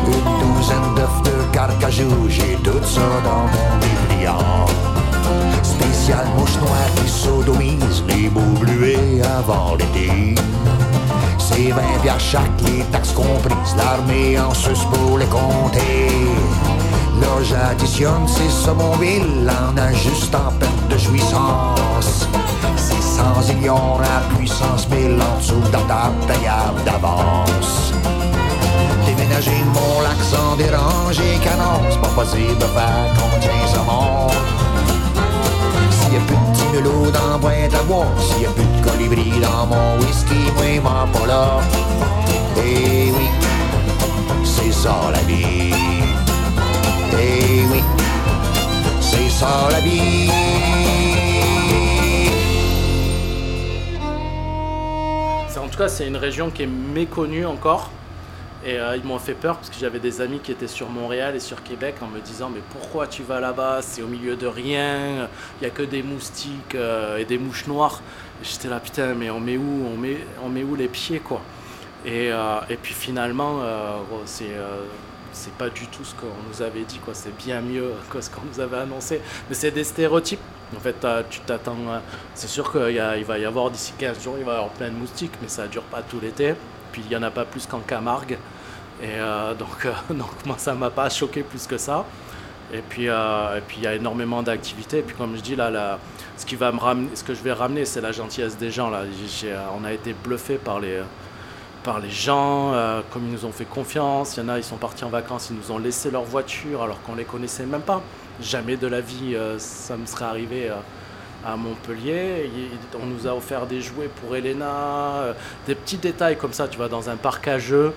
Une 0.07 0.41
douzaine 0.41 0.95
d'œufs 0.97 1.23
de 1.25 1.53
carcajou, 1.53 2.29
j'ai 2.29 2.57
tout 2.63 2.83
ça 2.85 3.01
dans 3.25 3.47
mon 3.53 3.79
dépliant. 3.81 4.67
Spécial 5.63 6.27
mouche 6.37 6.57
noire 6.59 6.91
qui 6.97 7.09
sodomise 7.09 8.05
les 8.09 8.29
beaux 8.29 8.59
bluets 8.61 9.23
avant 9.39 9.75
l'été. 9.77 10.35
C'est 11.39 11.71
20 11.71 11.83
bières 12.03 12.21
chaque, 12.21 12.61
les 12.63 12.85
taxes 12.93 13.13
comprises, 13.13 13.77
l'armée 13.77 14.39
en 14.39 14.55
sus 14.55 14.87
pour 14.91 15.19
les 15.19 15.27
compter. 15.27 16.09
Là 17.21 17.43
j'additionne 17.43 18.27
ces 18.27 18.49
saumons-villes 18.49 19.51
en 19.51 19.77
ajustant 19.77 20.53
perte 20.59 20.89
de 20.89 20.99
jouissance. 20.99 22.29
C'est 22.77 23.03
100 23.03 23.55
millions 23.55 23.99
à 24.01 24.35
puissance 24.37 24.89
1000 24.89 25.19
en 25.21 25.39
dessous 25.39 25.61
de 25.61 25.71
ta 25.89 26.13
payable 26.27 26.83
d'avance. 26.85 27.93
Déménager 29.07 29.63
mon 29.75 30.01
lac 30.03 30.17
sans 30.23 30.57
déranger, 30.57 31.39
canon, 31.43 31.81
c'est 31.91 32.01
pas 32.01 32.09
possible 32.09 32.59
de 32.59 32.65
faire 32.65 33.23
tient 33.41 33.67
sa 33.75 33.83
mort. 33.83 34.33
S'il 35.91 36.15
y 36.15 36.17
a 36.17 36.21
plus 36.21 36.37
de 36.37 36.57
timelo 36.57 37.11
dans 37.11 37.49
la 37.49 37.79
à 37.79 37.83
bois, 37.85 38.07
s'il 38.21 38.43
y 38.43 38.47
a 38.47 38.51
plus 38.51 38.65
de 38.65 38.89
colibri 38.89 39.33
dans 39.41 39.67
mon 39.67 39.99
whisky, 40.01 40.41
moi, 40.57 40.81
m'en 40.83 41.07
pas 41.13 41.27
là. 41.27 41.61
Et 42.65 43.13
oui, 43.17 43.29
c'est 44.45 44.73
ça 44.73 44.95
la 45.13 45.21
vie. 45.21 46.12
Et 47.15 47.65
oui, 47.71 47.81
c'est 49.01 49.29
ça 49.29 49.69
la 49.71 49.81
vie. 49.81 50.31
En 55.59 55.69
tout 55.69 55.79
cas, 55.79 55.89
c'est 55.89 56.07
une 56.07 56.17
région 56.17 56.51
qui 56.51 56.63
est 56.65 56.67
méconnue 56.67 57.47
encore. 57.47 57.91
Et 58.65 58.79
euh, 58.79 58.97
ils 58.97 59.05
m'ont 59.05 59.19
fait 59.19 59.35
peur 59.35 59.57
parce 59.57 59.71
que 59.71 59.77
j'avais 59.81 59.99
des 59.99 60.21
amis 60.21 60.39
qui 60.39 60.53
étaient 60.53 60.69
sur 60.69 60.89
Montréal 60.89 61.35
et 61.35 61.41
sur 61.41 61.63
Québec 61.63 61.97
en 62.01 62.07
me 62.07 62.21
disant 62.21 62.49
Mais 62.49 62.61
pourquoi 62.71 63.07
tu 63.09 63.23
vas 63.23 63.41
là-bas? 63.41 63.81
C'est 63.83 64.03
au 64.03 64.07
milieu 64.07 64.37
de 64.37 64.47
rien, 64.47 65.29
il 65.61 65.63
n'y 65.63 65.67
a 65.67 65.71
que 65.71 65.83
des 65.83 66.03
moustiques 66.03 66.75
euh, 66.75 67.19
et 67.19 67.25
des 67.25 67.39
mouches 67.39 67.67
noires. 67.67 68.01
J'étais 68.43 68.69
là, 68.69 68.81
putain, 68.81 69.15
mais 69.15 69.31
on 69.31 69.41
met 69.41 69.57
où? 69.57 69.87
On 69.93 69.97
met, 69.97 70.19
on 70.45 70.49
met 70.49 70.63
où 70.63 70.77
les 70.77 70.89
pieds, 70.89 71.21
quoi? 71.21 71.41
Et, 72.05 72.31
euh, 72.31 72.61
et 72.71 72.77
puis 72.77 72.95
finalement, 72.95 73.61
c'est. 74.27 74.55
C'est 75.33 75.53
pas 75.55 75.69
du 75.71 75.87
tout 75.87 76.05
ce 76.05 76.15
qu'on 76.15 76.27
nous 76.49 76.63
avait 76.63 76.83
dit, 76.83 76.99
quoi. 76.99 77.15
C'est 77.15 77.37
bien 77.37 77.61
mieux 77.61 77.93
que 78.11 78.21
ce 78.21 78.31
qu'on 78.31 78.43
nous 78.43 78.61
avait 78.61 78.79
annoncé. 78.79 79.21
Mais 79.49 79.55
c'est 79.55 79.71
des 79.71 79.85
stéréotypes. 79.85 80.41
En 80.77 80.81
fait, 80.81 80.97
tu 81.29 81.41
t'attends. 81.41 81.77
euh, 81.89 81.99
C'est 82.35 82.49
sûr 82.49 82.71
qu'il 82.71 83.25
va 83.25 83.39
y 83.39 83.45
avoir 83.45 83.71
d'ici 83.71 83.93
15 83.99 84.23
jours, 84.23 84.37
il 84.39 84.45
va 84.45 84.53
y 84.53 84.57
avoir 84.57 84.71
plein 84.71 84.89
de 84.89 84.95
moustiques, 84.95 85.33
mais 85.43 85.49
ça 85.49 85.67
dure 85.67 85.83
pas 85.83 86.03
tout 86.03 86.21
l'été. 86.21 86.55
Puis 86.93 87.03
il 87.07 87.13
y 87.13 87.17
en 87.17 87.23
a 87.23 87.31
pas 87.31 87.45
plus 87.45 87.67
qu'en 87.67 87.81
Camargue. 87.81 88.39
Et 89.03 89.07
euh, 89.07 89.55
donc, 89.55 89.85
euh, 89.87 89.93
donc, 90.15 90.31
moi, 90.47 90.57
ça 90.59 90.75
m'a 90.75 90.91
pas 90.91 91.09
choqué 91.11 91.43
plus 91.43 91.67
que 91.67 91.79
ça. 91.79 92.05
Et 92.73 92.81
puis, 92.81 93.03
il 93.03 93.83
y 93.83 93.87
a 93.87 93.95
énormément 93.95 94.43
d'activités. 94.43 94.99
Et 95.01 95.03
puis, 95.03 95.15
comme 95.15 95.37
je 95.37 95.43
dis, 95.43 95.57
là, 95.57 95.99
ce, 96.39 96.47
qui 96.47 96.57
va 96.57 96.73
me 96.73 96.79
ce 97.15 97.23
que 97.23 97.35
je 97.35 97.43
vais 97.43 97.53
ramener, 97.53 97.85
c'est 97.85 98.01
la 98.01 98.13
gentillesse 98.13 98.57
des 98.57 98.71
gens. 98.71 98.89
Là. 98.89 99.03
On 99.79 99.85
a 99.85 99.93
été 99.93 100.15
bluffé 100.15 100.57
par 100.57 100.81
les, 100.81 101.03
par 101.85 102.01
les 102.01 102.11
gens, 102.11 102.73
euh, 102.73 103.01
comme 103.11 103.27
ils 103.27 103.33
nous 103.33 103.45
ont 103.45 103.53
fait 103.53 103.65
confiance. 103.65 104.37
Il 104.37 104.43
y 104.43 104.47
en 104.47 104.49
a, 104.49 104.59
ils 104.59 104.65
sont 104.65 104.77
partis 104.77 105.05
en 105.05 105.09
vacances, 105.09 105.51
ils 105.51 105.57
nous 105.57 105.71
ont 105.73 105.79
laissé 105.79 106.11
leur 106.11 106.23
voiture 106.23 106.83
alors 106.83 107.01
qu'on 107.03 107.15
les 107.15 107.25
connaissait 107.25 107.67
même 107.67 107.83
pas. 107.83 108.03
Jamais 108.41 108.77
de 108.77 108.87
la 108.87 109.01
vie, 109.01 109.35
euh, 109.35 109.59
ça 109.59 109.97
me 109.97 110.07
serait 110.07 110.25
arrivé 110.25 110.71
euh, 110.71 110.75
à 111.47 111.57
Montpellier. 111.57 112.51
On 113.01 113.07
nous 113.07 113.27
a 113.27 113.35
offert 113.35 113.67
des 113.67 113.81
jouets 113.81 114.09
pour 114.09 114.35
Elena, 114.35 115.21
euh, 115.21 115.33
des 115.67 115.75
petits 115.75 115.99
détails 115.99 116.37
comme 116.37 116.53
ça. 116.53 116.67
Tu 116.67 116.79
vas 116.79 116.89
dans 116.89 117.11
un 117.11 117.17
parc 117.17 117.47
à 117.49 117.59
jeux, 117.59 117.93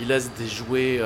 ils 0.00 0.08
laissent 0.08 0.30
des 0.38 0.46
jouets 0.46 1.00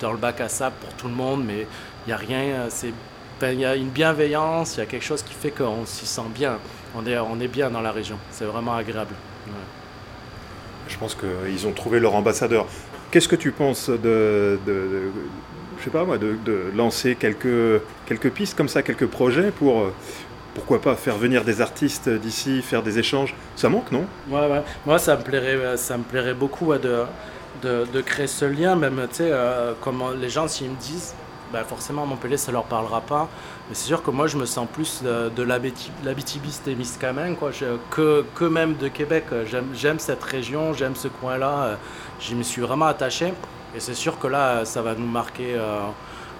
dans 0.00 0.12
le 0.12 0.18
bac 0.18 0.40
à 0.40 0.48
sable 0.48 0.76
pour 0.80 0.92
tout 0.94 1.08
le 1.08 1.14
monde, 1.14 1.44
mais 1.46 1.66
il 2.06 2.08
n'y 2.08 2.12
a 2.12 2.16
rien. 2.16 2.66
C'est 2.68 2.92
ben, 3.40 3.52
il 3.52 3.60
y 3.60 3.64
a 3.64 3.76
une 3.76 3.90
bienveillance, 3.90 4.76
il 4.76 4.80
y 4.80 4.82
a 4.82 4.86
quelque 4.86 5.04
chose 5.04 5.22
qui 5.22 5.34
fait 5.34 5.50
qu'on 5.50 5.84
s'y 5.86 6.06
sent 6.06 6.28
bien. 6.34 6.58
On 6.94 7.06
est, 7.06 7.18
on 7.18 7.38
est 7.40 7.48
bien 7.48 7.70
dans 7.70 7.82
la 7.82 7.92
région. 7.92 8.18
C'est 8.30 8.46
vraiment 8.46 8.74
agréable. 8.74 9.14
Je 10.88 10.96
pense 10.98 11.16
qu'ils 11.16 11.66
ont 11.66 11.72
trouvé 11.72 12.00
leur 12.00 12.14
ambassadeur. 12.14 12.66
Qu'est-ce 13.10 13.28
que 13.28 13.36
tu 13.36 13.52
penses 13.52 13.88
de, 13.88 14.58
je 15.78 15.84
sais 15.84 15.90
pas 15.90 16.04
moi, 16.04 16.18
de, 16.18 16.36
lancer 16.74 17.14
quelques, 17.16 17.82
quelques 18.06 18.30
pistes 18.30 18.56
comme 18.56 18.68
ça, 18.68 18.82
quelques 18.82 19.06
projets 19.06 19.50
pour, 19.50 19.80
euh, 19.80 19.94
pourquoi 20.54 20.80
pas, 20.80 20.94
faire 20.96 21.16
venir 21.16 21.44
des 21.44 21.60
artistes 21.60 22.08
d'ici, 22.08 22.62
faire 22.62 22.82
des 22.82 22.98
échanges? 22.98 23.34
Ça 23.54 23.68
manque, 23.68 23.92
non? 23.92 24.06
Ouais. 24.30 24.62
Moi, 24.84 24.98
ça 24.98 25.16
me 25.16 25.22
plairait, 25.22 25.76
ça 25.76 25.96
me 25.96 26.02
plairait 26.02 26.34
beaucoup 26.34 26.72
de, 26.74 27.04
de 27.62 28.00
créer 28.00 28.26
ce 28.26 28.44
lien, 28.44 28.76
même, 28.76 29.06
tu 29.10 29.16
sais, 29.16 29.28
euh, 29.30 29.72
comment 29.80 30.10
les 30.10 30.28
gens, 30.28 30.48
s'ils 30.48 30.70
me 30.70 30.76
disent, 30.76 31.14
bah, 31.52 31.64
forcément, 31.64 32.02
à 32.02 32.06
Montpellier, 32.06 32.36
ça 32.36 32.52
leur 32.52 32.64
parlera 32.64 33.00
pas. 33.00 33.28
Mais 33.68 33.74
c'est 33.74 33.86
sûr 33.86 34.02
que 34.02 34.10
moi, 34.10 34.26
je 34.26 34.36
me 34.36 34.46
sens 34.46 34.66
plus 34.72 35.02
de, 35.02 35.28
de 35.30 35.42
l'Abiti- 35.42 35.90
l'Abitibi-Témiscamingue, 36.04 37.36
quoi, 37.36 37.50
je- 37.50 37.76
que, 37.90 38.24
que 38.34 38.44
même 38.44 38.76
de 38.76 38.88
Québec. 38.88 39.24
J'aime, 39.74 39.98
cette 39.98 40.22
région, 40.24 40.72
j'aime 40.72 40.96
ce 40.96 41.08
coin-là. 41.08 41.78
J'y 42.20 42.34
me 42.34 42.42
suis 42.42 42.62
vraiment 42.62 42.86
attaché. 42.86 43.32
Et 43.74 43.80
c'est 43.80 43.94
sûr 43.94 44.18
que 44.18 44.26
là, 44.26 44.64
ça 44.64 44.82
va 44.82 44.94
nous 44.94 45.06
marquer 45.06 45.54
euh, 45.56 45.80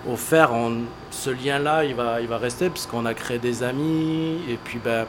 au 0.09 0.17
fer. 0.17 0.51
Ce 1.11 1.31
lien-là, 1.31 1.85
il 1.85 1.95
va, 1.95 2.21
il 2.21 2.29
va 2.29 2.39
rester, 2.39 2.71
puisqu'on 2.71 3.05
a 3.07 3.15
créé 3.15 3.39
des 3.39 3.63
amis. 3.63 4.41
Et 4.49 4.57
puis, 4.63 4.79
ben, 4.83 5.07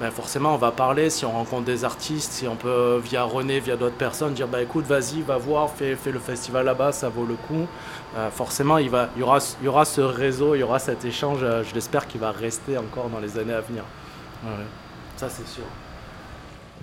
ben 0.00 0.10
forcément, 0.10 0.54
on 0.54 0.56
va 0.56 0.72
parler. 0.72 1.10
Si 1.10 1.26
on 1.26 1.32
rencontre 1.32 1.66
des 1.66 1.84
artistes, 1.84 2.32
si 2.32 2.48
on 2.48 2.56
peut, 2.56 2.98
via 3.04 3.22
René, 3.22 3.60
via 3.60 3.76
d'autres 3.76 3.96
personnes, 3.96 4.32
dire 4.32 4.48
bah, 4.48 4.62
écoute, 4.62 4.86
vas-y, 4.86 5.20
va 5.20 5.36
voir, 5.36 5.68
fais, 5.70 5.94
le 6.06 6.18
festival 6.18 6.64
là-bas, 6.64 6.92
ça 6.92 7.10
vaut 7.10 7.26
le 7.26 7.34
coup. 7.34 7.66
Euh, 8.16 8.30
forcément, 8.30 8.78
il, 8.78 8.88
va, 8.88 9.10
il, 9.16 9.20
y 9.20 9.22
aura, 9.22 9.84
ce 9.84 10.00
réseau, 10.00 10.54
il 10.54 10.60
y 10.60 10.62
aura 10.62 10.78
cet 10.78 11.04
échange. 11.04 11.40
euh, 11.42 11.62
je 11.64 11.74
l'espère 11.74 12.08
qu'il 12.08 12.18
va 12.18 12.30
rester 12.30 12.78
encore 12.78 13.10
dans 13.10 13.20
les 13.20 13.38
années 13.38 13.52
à 13.52 13.60
venir. 13.60 13.84
Ça, 15.16 15.28
c'est 15.28 15.46
sûr. 15.46 15.64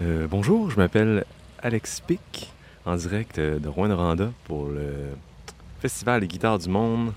Euh, 0.03 0.27
bonjour, 0.29 0.69
je 0.69 0.77
m'appelle 0.77 1.25
Alex 1.63 2.01
Pic, 2.01 2.53
en 2.85 2.95
direct 2.95 3.39
de 3.39 3.67
Rouen-Noranda 3.67 4.29
pour 4.43 4.67
le 4.67 4.93
Festival 5.81 6.21
des 6.21 6.27
guitares 6.27 6.59
du 6.59 6.69
monde 6.69 7.13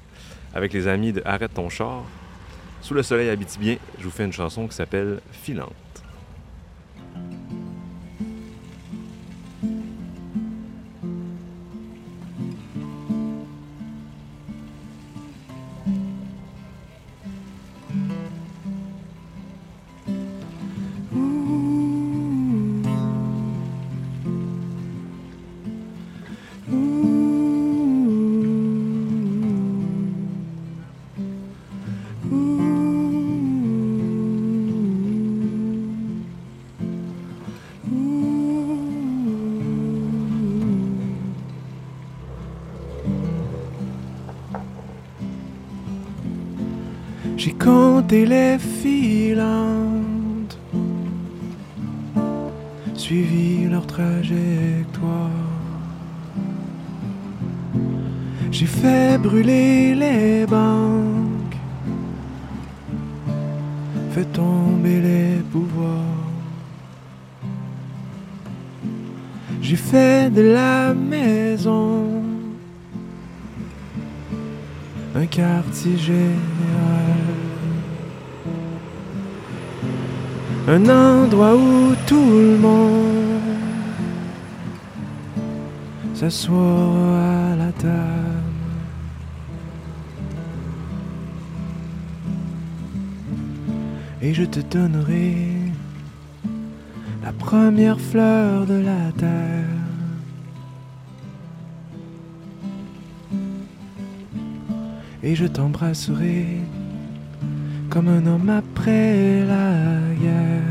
avec 0.54 0.72
les 0.72 0.88
amis 0.88 1.12
de 1.12 1.20
Arrête 1.26 1.52
ton 1.52 1.68
char. 1.68 2.04
Sous 2.80 2.94
le 2.94 3.02
soleil 3.02 3.28
habitibien, 3.28 3.76
je 3.98 4.04
vous 4.04 4.10
fais 4.10 4.24
une 4.24 4.32
chanson 4.32 4.66
qui 4.66 4.74
s'appelle 4.74 5.20
Filante. 5.30 5.89
J'ai 47.42 47.52
compté 47.52 48.26
les 48.26 48.58
filantes, 48.58 50.58
suivi 52.94 53.66
leur 53.66 53.86
trajectoire. 53.86 55.30
J'ai 58.50 58.66
fait 58.66 59.16
brûler 59.16 59.94
les 59.94 60.44
banques, 60.44 61.56
fait 64.10 64.26
tomber 64.26 65.00
les 65.00 65.36
pouvoirs. 65.50 66.28
J'ai 69.62 69.76
fait 69.76 70.28
de 70.28 70.42
la 70.42 70.92
maison 70.92 72.04
un 75.14 75.24
quartier 75.24 75.96
général. 75.96 76.79
Un 80.72 80.88
endroit 80.88 81.56
où 81.56 81.96
tout 82.06 82.30
le 82.30 82.56
monde 82.56 83.40
s'assoit 86.14 87.18
à 87.52 87.56
la 87.56 87.72
table. 87.72 88.44
Et 94.22 94.32
je 94.32 94.44
te 94.44 94.60
donnerai 94.60 95.34
la 97.24 97.32
première 97.32 98.00
fleur 98.00 98.64
de 98.64 98.74
la 98.74 99.10
terre. 99.18 99.80
et 105.22 105.34
je 105.34 105.46
t'embrasserai 105.46 106.60
comme 107.90 108.08
un 108.08 108.24
homme 108.26 108.48
après 108.48 109.44
la 109.44 110.14
guerre. 110.20 110.69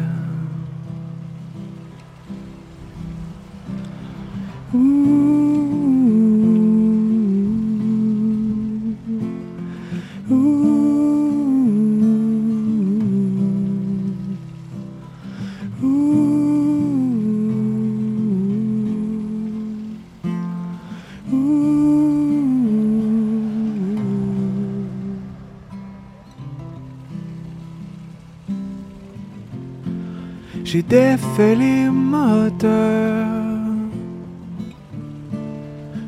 Défait 30.90 31.56
les 31.56 31.88
moteurs, 31.88 33.28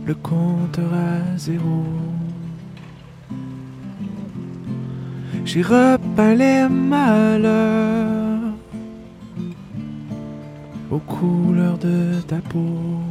le 0.07 0.15
compteur 0.15 0.91
à 0.91 1.37
zéro. 1.37 1.83
J'ai 5.45 5.61
repeint 5.61 6.33
les 6.33 6.67
malheurs 6.67 8.53
aux 10.89 10.99
couleurs 10.99 11.77
de 11.77 12.19
ta 12.27 12.37
peau. 12.37 13.01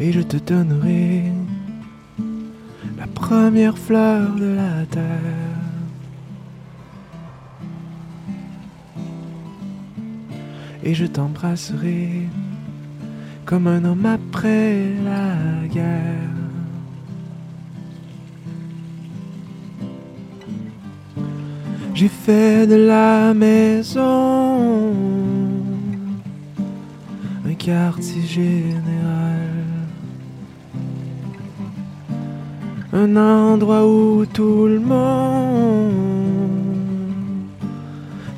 Et 0.00 0.10
je 0.10 0.20
te 0.20 0.36
donnerai 0.36 1.30
la 2.98 3.06
première 3.06 3.78
fleur 3.78 4.34
de 4.34 4.56
la 4.56 4.84
terre. 4.86 5.51
Et 10.84 10.94
je 10.94 11.06
t'embrasserai 11.06 12.28
comme 13.44 13.66
un 13.66 13.84
homme 13.84 14.06
après 14.06 14.78
la 15.04 15.66
guerre. 15.68 16.22
J'ai 21.94 22.08
fait 22.08 22.66
de 22.66 22.74
la 22.74 23.32
maison 23.32 24.92
un 27.46 27.54
quartier 27.54 28.22
général. 28.22 28.82
Un 32.92 33.16
endroit 33.16 33.86
où 33.86 34.26
tout 34.26 34.66
le 34.66 34.80
monde 34.80 35.91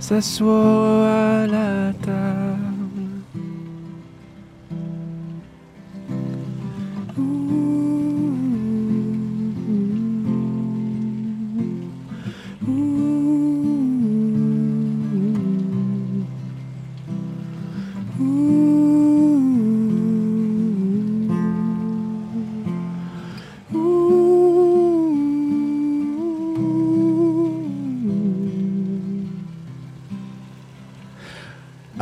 s'assoit 0.04 1.08
à 1.08 1.46
la 1.46 1.92
table. 2.04 2.43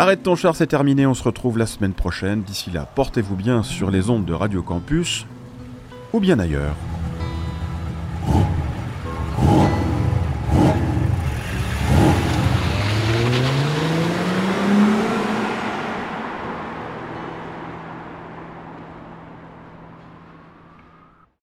Arrête 0.03 0.25
ton 0.25 0.35
char, 0.35 0.57
c'est 0.57 0.67
terminé, 0.67 1.07
on 1.07 1.15
se 1.15 1.23
retrouve 1.23 1.59
la 1.59 1.67
semaine 1.67 1.93
prochaine. 1.93 2.43
D'ici 2.43 2.73
là, 2.73 2.89
portez-vous 2.93 3.37
bien 3.37 3.63
sur 3.63 3.93
les 3.93 4.11
ondes 4.11 4.25
de 4.25 4.33
Radio 4.33 4.61
Campus 4.61 5.27
ou 6.13 6.19
bien 6.19 6.41
ailleurs. 6.41 6.75